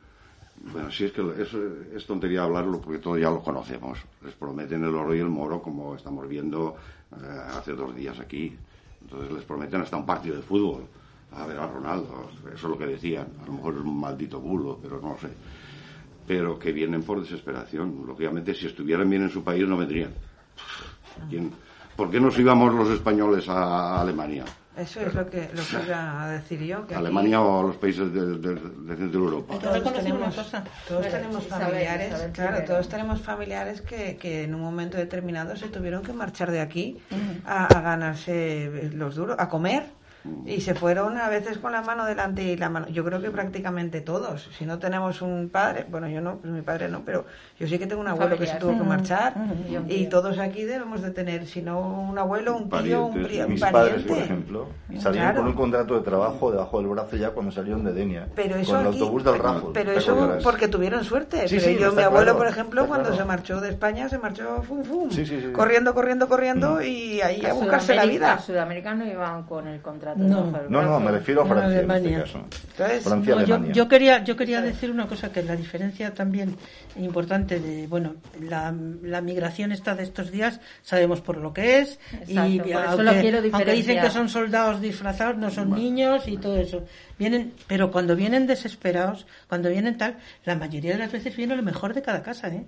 [0.72, 1.54] Bueno, si es que es,
[1.94, 3.98] es tontería hablarlo porque todos ya lo conocemos.
[4.22, 6.76] Les prometen el oro y el moro, como estamos viendo
[7.12, 7.16] eh,
[7.56, 8.54] hace dos días aquí.
[9.00, 10.86] Entonces les prometen hasta un partido de fútbol.
[11.32, 13.28] A ver a Ronaldo, eso es lo que decían.
[13.42, 15.28] A lo mejor es un maldito bulo, pero no lo sé.
[16.26, 18.04] Pero que vienen por desesperación.
[18.06, 20.12] Lógicamente, si estuvieran bien en su país, no vendrían.
[21.28, 21.52] ¿Quién?
[21.96, 24.44] ¿Por qué nos íbamos los españoles a Alemania?
[24.76, 26.86] Eso es lo que, lo que iba a decir yo.
[26.86, 29.58] Que Alemania o los países de, Centro Europa.
[29.58, 30.34] Todos tenemos,
[30.88, 36.02] todos tenemos familiares, claro, todos tenemos familiares que, que, en un momento determinado se tuvieron
[36.02, 36.98] que marchar de aquí
[37.44, 39.99] a, a ganarse los duros, a comer
[40.44, 42.88] y se fueron a veces con la mano delante y la mano.
[42.88, 44.48] Yo creo que prácticamente todos.
[44.56, 47.24] Si no tenemos un padre, bueno, yo no, pues mi padre no, pero
[47.58, 49.34] yo sí que tengo un abuelo que se tuvo que marchar.
[49.88, 53.48] Y todos aquí debemos de tener, si no un abuelo, un tío, un, pariente.
[53.48, 54.68] Mis padres, por ejemplo,
[54.98, 58.28] salieron con un contrato de trabajo debajo del brazo ya cuando salieron de Denia.
[58.34, 59.70] Pero eso con el autobús del Raffles.
[59.72, 61.46] Pero eso porque tuvieron suerte.
[61.48, 65.10] pero yo, mi abuelo, por ejemplo, cuando se marchó de España, se marchó fum, fum,
[65.52, 66.82] corriendo, corriendo, corriendo mm.
[66.82, 68.34] y ahí a, buscarse la vida.
[68.36, 70.09] Los sudamericanos iban con el contrato.
[70.16, 72.46] No, no, no, me refiero a Francia en este caso.
[73.02, 76.56] Francia, yo, yo, quería, yo quería decir una cosa, que la diferencia también
[76.96, 81.98] importante de, bueno, la, la migración esta de estos días, sabemos por lo que es,
[82.26, 86.84] y aunque, dicen que son soldados disfrazados, no son niños y todo eso.
[87.18, 91.62] Vienen, pero cuando vienen desesperados, cuando vienen tal, la mayoría de las veces viene lo
[91.62, 92.64] mejor de cada casa, ¿eh?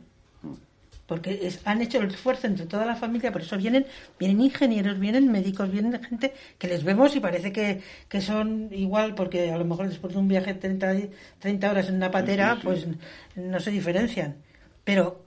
[1.06, 3.86] Porque han hecho el esfuerzo entre toda la familia, por eso vienen,
[4.18, 9.50] vienen ingenieros, vienen médicos, vienen gente que les vemos y parece que, son igual, porque
[9.50, 12.86] a lo mejor después de un viaje de 30, horas en una patera, pues
[13.34, 14.36] no se diferencian.
[14.84, 15.22] Pero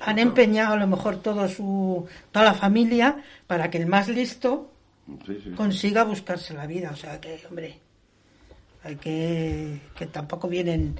[0.00, 4.72] han empeñado a lo mejor todo su, toda la familia para que el más listo
[5.56, 6.90] consiga buscarse la vida.
[6.92, 7.78] O sea que, hombre,
[8.84, 10.96] hay que, que tampoco vienen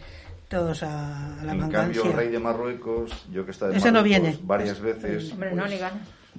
[0.49, 4.47] todos a, la En cambio, el rey de Marruecos, yo que he estado en Marruecos
[4.47, 5.83] varias veces, pues,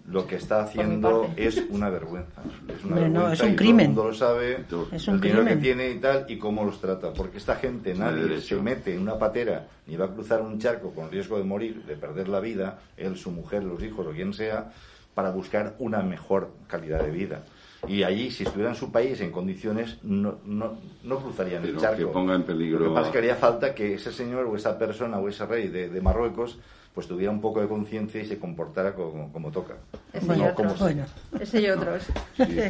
[0.07, 2.41] lo que está haciendo es una vergüenza.
[2.68, 3.93] Es una vergüenza es un crimen.
[3.93, 6.64] Todo el mundo lo sabe, es un el dinero que tiene y tal, y cómo
[6.64, 7.14] los trata.
[7.14, 10.91] Porque esta gente, nadie se mete en una patera ni va a cruzar un charco
[10.91, 14.34] con riesgo de morir, de perder la vida, él, su mujer, los hijos o quien
[14.34, 14.72] sea,
[15.14, 17.43] para buscar una mejor calidad de vida
[17.88, 21.97] y allí, si estuviera en su país en condiciones, no, no, no cruzarían el charco.
[21.97, 22.80] Que ponga en peligro.
[22.80, 25.45] Lo que pasa es que haría falta que ese señor o esa persona o ese
[25.45, 26.59] rey de, de Marruecos
[26.93, 29.75] pues tuviera un poco de conciencia y se comportara como, como toca.
[30.11, 30.80] Ese y otros.
[30.80, 31.05] Bueno.
[31.39, 32.03] Ese y otros.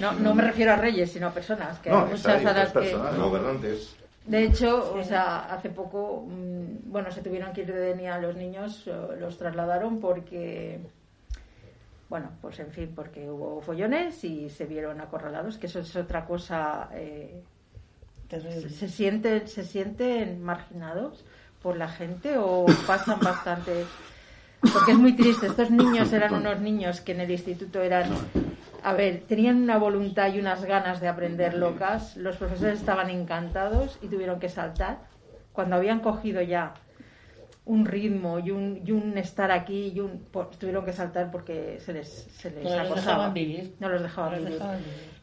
[0.01, 1.80] No, no, me refiero a reyes, sino a personas.
[1.80, 3.22] Que no, muchas a las personas, que...
[3.22, 3.95] gobernantes.
[4.26, 8.36] De hecho, o sea, hace poco, mm, bueno, se tuvieron que ir de Denia los
[8.36, 8.88] niños,
[9.20, 10.80] los trasladaron porque
[12.10, 16.26] bueno, pues en fin, porque hubo follones y se vieron acorralados, que eso es otra
[16.26, 16.89] cosa.
[16.93, 17.43] Eh,
[18.30, 21.24] se, sienten, ¿Se sienten marginados
[21.62, 23.86] por la gente o pasan bastante?
[24.74, 25.47] Porque es muy triste.
[25.47, 28.10] Estos niños eran unos niños que en el instituto eran.
[28.82, 32.18] A ver, tenían una voluntad y unas ganas de aprender locas.
[32.18, 34.99] Los profesores estaban encantados y tuvieron que saltar.
[35.53, 36.74] Cuando habían cogido ya
[37.70, 41.80] un ritmo y un, y un estar aquí y un pues, tuvieron que saltar porque
[41.80, 43.76] se les, se les no Los dejaban vivir.
[43.80, 44.59] No los dejaban, vivir.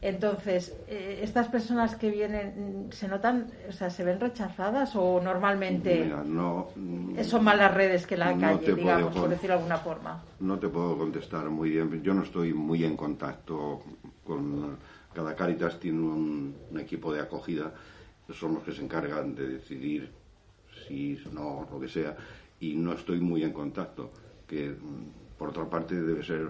[0.01, 6.05] Entonces, eh, estas personas que vienen, ¿se notan, o sea, se ven rechazadas o normalmente
[6.25, 6.69] no,
[7.23, 10.23] son más las redes que la calle, digamos, por decirlo de alguna forma?
[10.39, 12.01] No te puedo contestar muy bien.
[12.01, 13.83] Yo no estoy muy en contacto
[14.23, 14.77] con...
[15.13, 17.73] Cada Caritas tiene un, un equipo de acogida,
[18.31, 20.16] son los que se encargan de decidir
[20.87, 22.15] si no, lo que sea,
[22.59, 24.11] y no estoy muy en contacto,
[24.47, 26.49] que mm, por otra parte debe ser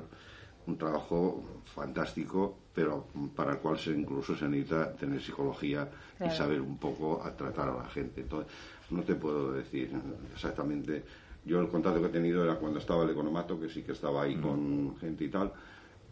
[0.68, 5.90] un trabajo fantástico, pero para el cual se, incluso se necesita tener psicología
[6.24, 8.22] y saber un poco a tratar a la gente.
[8.22, 8.52] Entonces,
[8.90, 9.92] no te puedo decir
[10.34, 11.04] exactamente.
[11.46, 14.24] Yo el contacto que he tenido era cuando estaba el economato, que sí que estaba
[14.24, 15.54] ahí con gente y tal,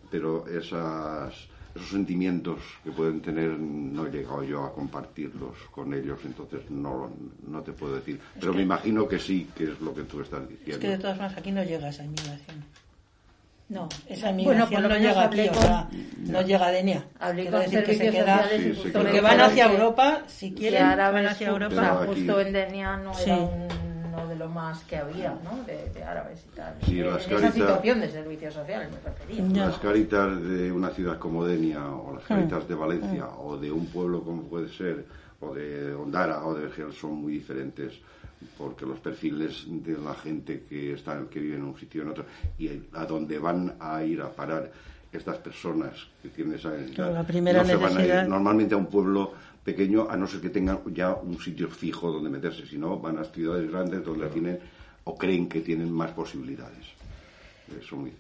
[0.10, 6.20] pero esas esos sentimientos que pueden tener no he llegado yo a compartirlos con ellos,
[6.24, 7.12] entonces no,
[7.48, 8.20] no te puedo decir.
[8.40, 10.74] Pero me imagino que sí, que es lo que tú estás diciendo.
[10.74, 12.64] Es que de todas maneras aquí no llega esa inmigración.
[13.68, 17.04] No, esa migración no llega aquí, o sea, no llega a Denia.
[17.20, 21.24] Hablé con decir que se queda, Sí, porque van hacia que- Europa, si quieren, árabes
[21.24, 22.04] van hacia Europa.
[22.06, 23.24] Justo aquí- en Denia no Sí.
[23.32, 23.85] era uno de
[24.46, 25.64] lo más que había, ¿no?
[25.66, 26.76] De, de árabes y tal.
[26.86, 29.66] Sí, en las esa Caritas- situación de servicios sociales me refería.
[29.66, 32.28] Las caritas de una ciudad como Denia o las Hmm.
[32.28, 35.06] caritas de Valencia o de un pueblo como puede ser
[35.42, 37.94] o de Ondara o de Gel son muy diferentes
[38.58, 42.26] porque los perfiles de la gente que está que vive en un sitio en otro
[42.60, 44.72] y a dónde van a ir a parar
[45.12, 48.76] estas personas que tienen esa Claro, la primera no se van a necesidad- ir normalmente
[48.76, 49.32] a un pueblo
[49.66, 53.18] pequeño a no ser que tengan ya un sitio fijo donde meterse si no van
[53.18, 54.60] a ciudades grandes donde tienen
[55.04, 56.86] o creen que tienen más posibilidades
[57.82, 58.14] eso muy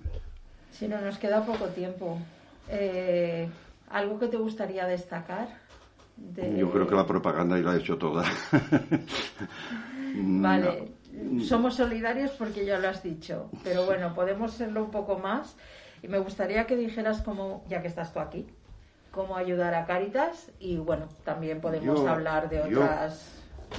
[0.71, 2.17] Si no, nos queda poco tiempo.
[2.69, 3.47] Eh,
[3.91, 5.47] ¿Algo que te gustaría destacar?
[6.17, 8.25] de- Yo creo que la propaganda ya la ha hecho toda.
[10.15, 10.91] Vale,
[11.47, 15.55] somos solidarios porque ya lo has dicho, pero bueno, podemos serlo un poco más.
[16.01, 18.45] Y me gustaría que dijeras cómo, ya que estás tú aquí,
[19.15, 23.31] cómo ayudar a Caritas y bueno, también podemos Yo- hablar de yo- otras.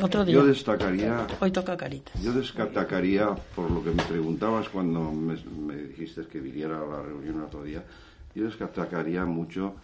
[0.02, 0.34] Otro día.
[0.34, 2.20] Yo destacaría, Hoy toca Caritas.
[2.20, 7.02] yo destacaría por lo que me preguntabas cuando me, me dijiste que viniera a la
[7.02, 7.82] reunión otro día,
[8.34, 9.74] yo destacaría mucho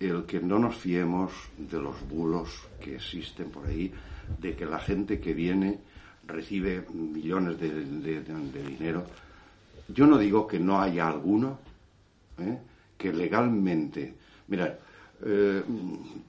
[0.00, 2.48] el que no nos fiemos de los bulos
[2.80, 3.92] que existen por ahí,
[4.38, 5.78] de que la gente que viene
[6.26, 9.04] recibe millones de, de- de- de dinero.
[9.88, 11.58] Yo no digo que no haya alguno
[12.38, 12.58] ¿eh?
[12.96, 14.14] que legalmente,
[14.50, 14.78] mira,
[15.24, 15.62] eh,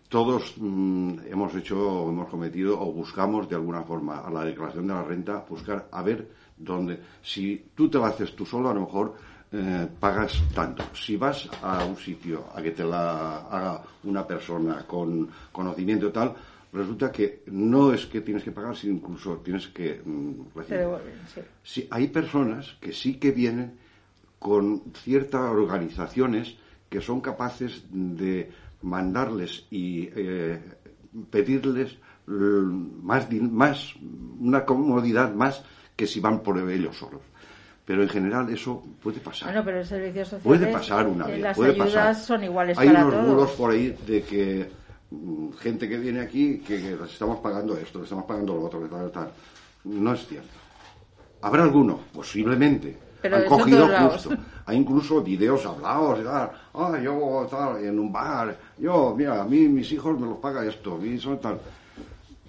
[0.09, 4.93] todos mm, hemos hecho, hemos cometido o buscamos de alguna forma a la declaración de
[4.93, 8.81] la renta buscar a ver dónde, si tú te la haces tú solo, a lo
[8.81, 9.15] mejor
[9.51, 10.83] eh, pagas tanto.
[10.93, 16.11] Si vas a un sitio a que te la haga una persona con conocimiento y
[16.11, 16.35] tal,
[16.71, 20.87] resulta que no es que tienes que pagar, sino incluso tienes que mm, recibir.
[21.33, 21.41] sí.
[21.63, 23.77] Sí, hay personas que sí que vienen
[24.39, 26.55] con ciertas organizaciones
[26.91, 30.59] que son capaces de mandarles y eh,
[31.29, 31.95] pedirles
[32.27, 32.35] l-
[33.01, 33.93] más, más,
[34.39, 35.63] una comodidad más
[35.95, 37.21] que si van por ellos solos.
[37.85, 39.47] Pero en general eso puede pasar.
[39.49, 40.41] Bueno, pero el servicio social.
[40.43, 42.15] Puede pasar una vez, Las puede ayudas pasar.
[42.15, 43.27] son iguales Hay para unos todos.
[43.29, 44.69] bulos por ahí de que
[45.11, 48.63] mm, gente que viene aquí que, que les estamos pagando esto, les estamos pagando lo
[48.63, 49.31] otro, tal, tal.
[49.85, 50.49] No es cierto.
[51.41, 52.01] ¿Habrá alguno?
[52.13, 52.97] Posiblemente.
[53.21, 54.29] Pero Han cogido justo.
[54.65, 56.51] Hay incluso videos hablados y tal.
[56.73, 58.57] Ah, yo tal, en un bar.
[58.77, 60.99] Yo, mira, a mí mis hijos me los paga esto.
[61.19, 61.59] Son tal.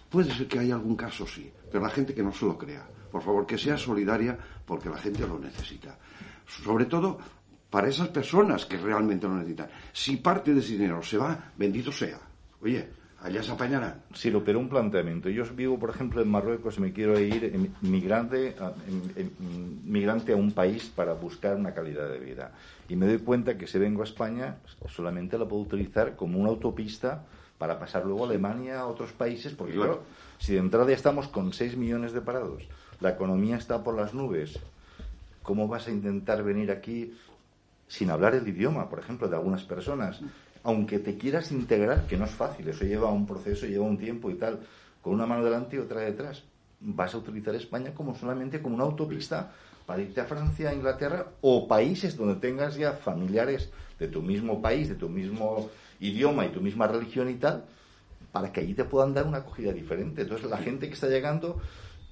[0.08, 1.50] Puede ser que haya algún caso, sí.
[1.70, 2.86] Pero la gente que no se lo crea.
[3.10, 5.96] Por favor, que sea solidaria porque la gente lo necesita.
[6.46, 7.18] Sobre todo
[7.70, 9.68] para esas personas que realmente lo necesitan.
[9.92, 12.18] Si parte de ese dinero se va, bendito sea.
[12.60, 12.88] Oye,
[13.22, 14.02] allá se apañarán.
[14.14, 15.28] Sí, lo pero un planteamiento.
[15.28, 19.30] Yo vivo, por ejemplo, en Marruecos y me quiero ir em- migrante a, em- em-
[19.84, 22.52] migrante a un país para buscar una calidad de vida.
[22.88, 24.56] Y me doy cuenta que si vengo a España,
[24.88, 27.24] solamente la puedo utilizar como una autopista
[27.58, 29.92] para pasar luego a Alemania, a otros países, porque Claro.
[29.92, 30.04] claro,
[30.38, 32.64] si de entrada ya estamos con 6 millones de parados,
[33.00, 34.58] la economía está por las nubes,
[35.44, 37.14] ¿cómo vas a intentar venir aquí
[37.86, 40.20] sin hablar el idioma, por ejemplo, de algunas personas?
[40.64, 44.30] Aunque te quieras integrar, que no es fácil, eso lleva un proceso, lleva un tiempo
[44.30, 44.60] y tal,
[45.00, 46.44] con una mano delante y otra detrás,
[46.80, 49.52] vas a utilizar España como solamente como una autopista
[49.86, 54.62] para irte a Francia, a Inglaterra o países donde tengas ya familiares de tu mismo
[54.62, 55.68] país, de tu mismo
[56.00, 57.64] idioma y tu misma religión y tal,
[58.30, 60.22] para que allí te puedan dar una acogida diferente.
[60.22, 61.60] Entonces, la gente que está llegando,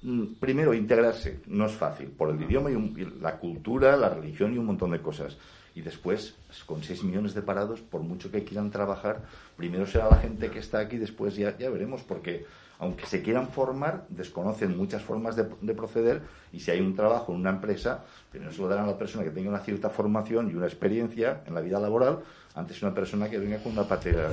[0.03, 4.09] mm, primero, integrarse no es fácil, por el idioma y, un- y la cultura, la
[4.09, 5.37] religión y un montón de cosas.
[5.73, 9.21] Y después, con 6 millones de parados, por mucho que quieran trabajar,
[9.55, 12.45] primero será la gente que está aquí, después ya, ya veremos, porque
[12.79, 17.31] aunque se quieran formar, desconocen muchas formas de, de proceder y si hay un trabajo
[17.31, 20.49] en una empresa, primero se lo darán a la persona que tenga una cierta formación
[20.49, 22.23] y una experiencia en la vida laboral
[22.55, 24.29] antes una persona que venga con una patera,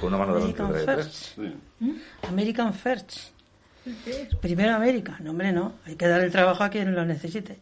[0.00, 1.06] con una mano y American detrás.
[1.06, 1.38] First.
[1.80, 1.90] ¿Mm?
[2.28, 3.12] American First.
[4.40, 5.16] Primero América.
[5.20, 5.74] No, hombre, no.
[5.86, 7.58] Hay que dar el trabajo a quien lo necesite.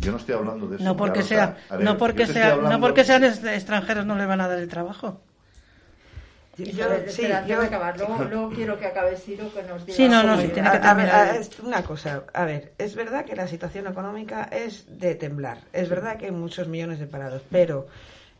[0.00, 0.84] Yo no estoy hablando de eso.
[0.84, 4.40] No porque sea, A ver, no porque sea, no porque sean extranjeros no les van
[4.40, 5.20] a dar el trabajo.
[6.58, 9.96] Yo, sí, antes yo- de acabar, luego, luego quiero que acabe Ciro que nos diga.
[9.96, 11.28] Sí, no, no, sí, tiene que A- a ver, terminar.
[11.28, 15.58] a- es una cosa, a ver, es verdad que la situación económica es de temblar,
[15.74, 17.88] es verdad que hay muchos millones de parados, pero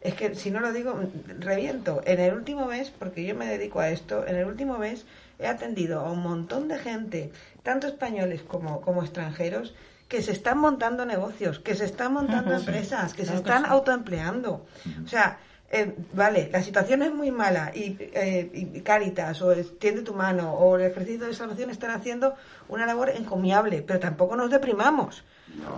[0.01, 0.99] es que si no lo digo,
[1.41, 2.01] reviento.
[2.07, 5.05] En el último mes, porque yo me dedico a esto, en el último mes
[5.39, 7.33] he atendido a un montón de gente,
[7.63, 9.75] tanto españoles como, como extranjeros,
[10.09, 14.67] que se están montando negocios, que se están montando empresas, que se están autoempleando.
[15.05, 15.39] O sea,
[15.71, 20.53] eh, vale, la situación es muy mala y, eh, y Caritas o Tiende tu mano
[20.55, 22.35] o el Ejército de Salvación están haciendo
[22.69, 25.25] una labor encomiable, pero tampoco nos deprimamos.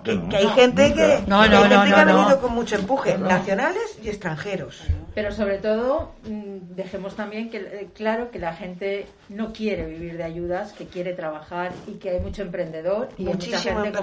[0.05, 2.16] que, que hay gente que, No, que no, hay no, gente no, que ha no.
[2.18, 4.82] venido con mucho empuje, nacionales y extranjeros.
[5.14, 10.18] Pero sobre todo, mm, dejemos también que eh, claro que la gente no quiere vivir
[10.18, 13.99] de ayudas, que quiere trabajar y que hay mucho emprendedor y hay mucha Muchísimo gente.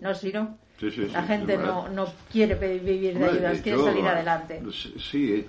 [0.00, 0.48] ¿No, Ciro?
[0.80, 4.62] Sí, sí, La sí, gente no, no quiere vivir de ayudas, de quiere salir adelante.
[4.72, 5.46] Sí, sí, eh,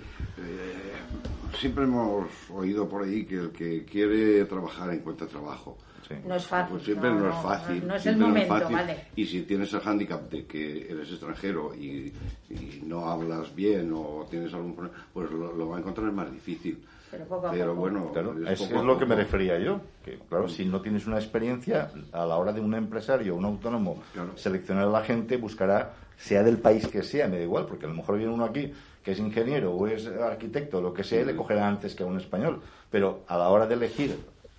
[1.58, 5.78] siempre hemos oído por ahí que el que quiere trabajar encuentra trabajo.
[6.26, 6.72] No es fácil.
[6.72, 7.80] Pues siempre no, es fácil.
[7.80, 8.68] No, no es el momento.
[9.16, 12.12] Y si tienes el hándicap de que eres extranjero y,
[12.50, 16.30] y no hablas bien o tienes algún problema, pues lo, lo va a encontrar más
[16.30, 16.78] difícil.
[17.12, 17.80] Pero poco a Pero poco.
[17.80, 19.82] bueno, Claro, es es, poco es a lo que me refería yo.
[20.02, 24.02] Que, claro, si no tienes una experiencia, a la hora de un empresario, un autónomo,
[24.34, 27.88] seleccionar a la gente, buscará, sea del país que sea, me da igual, porque a
[27.88, 28.72] lo mejor viene uno aquí
[29.04, 32.16] que es ingeniero o es arquitecto, lo que sea, le cogerá antes que a un
[32.18, 32.62] español.
[32.90, 34.16] Pero a la hora de elegir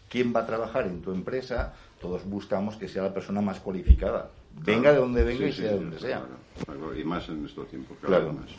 [0.10, 4.30] quién va a trabajar en tu empresa, todos buscamos que sea la persona más cualificada.
[4.54, 6.24] Venga de donde venga Sí, y sí, sea de sí, donde sea.
[6.66, 6.98] claro.
[6.98, 8.34] Y más en estos tiempos, Claro.
[8.34, 8.50] más.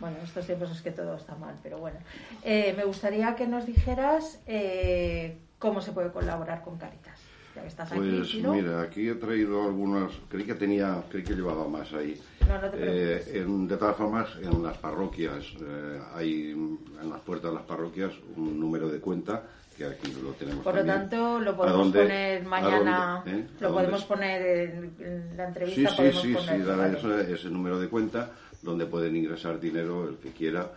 [0.00, 1.98] Bueno, en estos tiempos es que todo está mal, pero bueno.
[2.42, 7.20] Eh, me gustaría que nos dijeras eh, cómo se puede colaborar con Caritas.
[7.54, 8.52] Ya que estás aquí, Pues Ciro.
[8.54, 12.20] mira, aquí he traído algunas, creí que tenía, creí que llevaba más ahí.
[12.48, 13.26] No, no te preocupes.
[13.28, 17.66] Eh, en- de todas formas, en las parroquias, eh, hay en las puertas de las
[17.66, 19.44] parroquias un número de cuenta
[19.76, 23.46] que aquí lo tenemos Por lo tanto, lo ¿A podemos dónde- poner mañana, dónde, eh?
[23.58, 25.90] ¿A lo podemos poner en, la Sí, entrevista.
[25.90, 27.22] sí, podemos sí, sí, ponerlo, dar ¿vale?
[27.22, 30.70] ese, ese número de cuenta donde pueden ingresar dinero el que quiera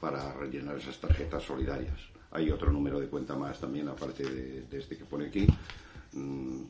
[0.00, 1.98] para rellenar esas tarjetas solidarias.
[2.30, 5.46] Hay otro número de cuenta más también, aparte de, de este que pone aquí,
[6.12, 6.62] Mm,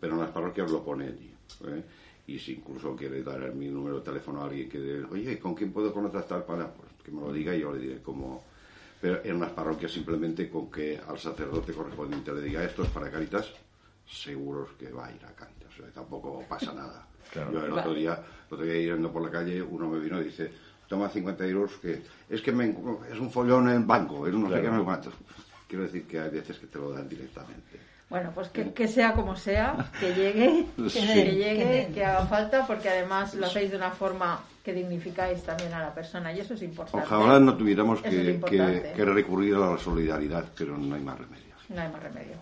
[0.00, 1.34] pero en las parroquias lo pone allí.
[1.66, 1.82] ¿eh?
[2.28, 5.56] Y si incluso quiere dar mi número de teléfono a alguien que diga, oye, ¿con
[5.56, 6.72] quién puedo contactar para?
[6.72, 8.44] Pues que me lo diga y yo le diré cómo.
[9.00, 13.10] Pero en las parroquias simplemente con que al sacerdote correspondiente le diga esto es para
[13.10, 13.50] Caritas,
[14.06, 15.68] seguros que va a ir a Caritas.
[15.72, 17.06] O sea, tampoco pasa nada.
[17.32, 17.52] Claro.
[17.52, 18.14] Yo el otro día,
[18.48, 20.50] el otro día yendo por la calle, uno me vino y dice,
[20.88, 22.76] toma 50 euros, que es que me,
[23.10, 24.62] es un follón en el banco, es no sé Claro.
[24.62, 25.12] qué, no sé cuánto.
[25.68, 27.78] Quiero decir que hay veces que te lo dan directamente.
[28.10, 31.06] Bueno, pues que, que sea como sea, que llegue, que, Sí.
[31.06, 35.72] que llegue, que haga falta, porque además lo hacéis de una forma que dignificáis también
[35.72, 37.06] a la persona y eso es importante.
[37.06, 38.40] Ojalá no tuviéramos que,
[38.96, 41.54] recurrir a la solidaridad, pero no hay más remedio.
[41.68, 42.34] No hay más remedio.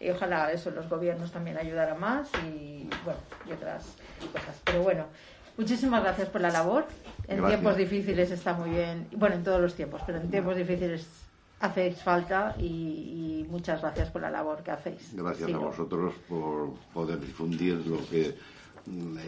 [0.00, 3.94] Y ojalá eso los gobiernos también ayudaran más y bueno, y otras
[4.32, 4.60] cosas.
[4.64, 5.06] Pero bueno,
[5.56, 6.86] muchísimas gracias por la labor.
[7.28, 7.60] En Gracias.
[7.60, 11.06] tiempos difíciles está muy bien, bueno, en todos los tiempos, pero en tiempos difíciles
[11.62, 15.14] hacéis falta y, y muchas gracias por la labor que hacéis.
[15.14, 18.36] Gracias Sí, a vosotros por poder difundir lo que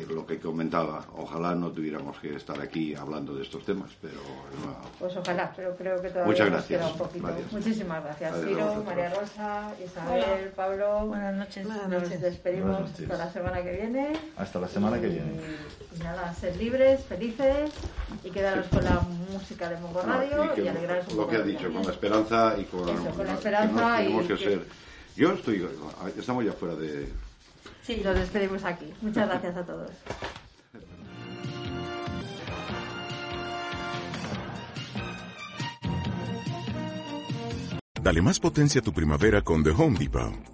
[0.08, 1.04] lo que comentaba.
[1.16, 4.14] Ojalá no tuviéramos que estar aquí hablando de estos temas, pero
[4.64, 4.76] no.
[4.98, 6.80] Pues ojalá, pero creo que todavía Muchas nos gracias.
[6.80, 7.26] queda un poquito.
[7.26, 7.52] Gracias.
[7.52, 8.82] Muchísimas gracias, Ciro.
[8.84, 10.50] María Rosa, Isabel, Hola.
[10.56, 11.06] Pablo.
[11.06, 11.66] Buenas noches.
[11.66, 13.10] Nos despedimos Buenas noches.
[13.10, 14.12] hasta la semana que viene.
[14.36, 15.40] Hasta la semana que viene.
[15.94, 17.70] Y nada, ser libres, felices
[18.24, 19.00] y quedaros con la
[19.32, 21.92] música de Mongo Radio Y que y, alegraros un lo que ha dicho, con la
[21.92, 24.66] esperanza y con, Eso, con la que esperanza no tenemos y que que- ser.
[25.16, 25.64] Yo estoy,
[26.18, 27.08] estamos ya fuera de.
[27.84, 28.86] Sí, nos despedimos aquí.
[29.02, 29.90] Muchas gracias a todos.
[38.02, 40.53] Dale más potencia a tu primavera con The Home Depot.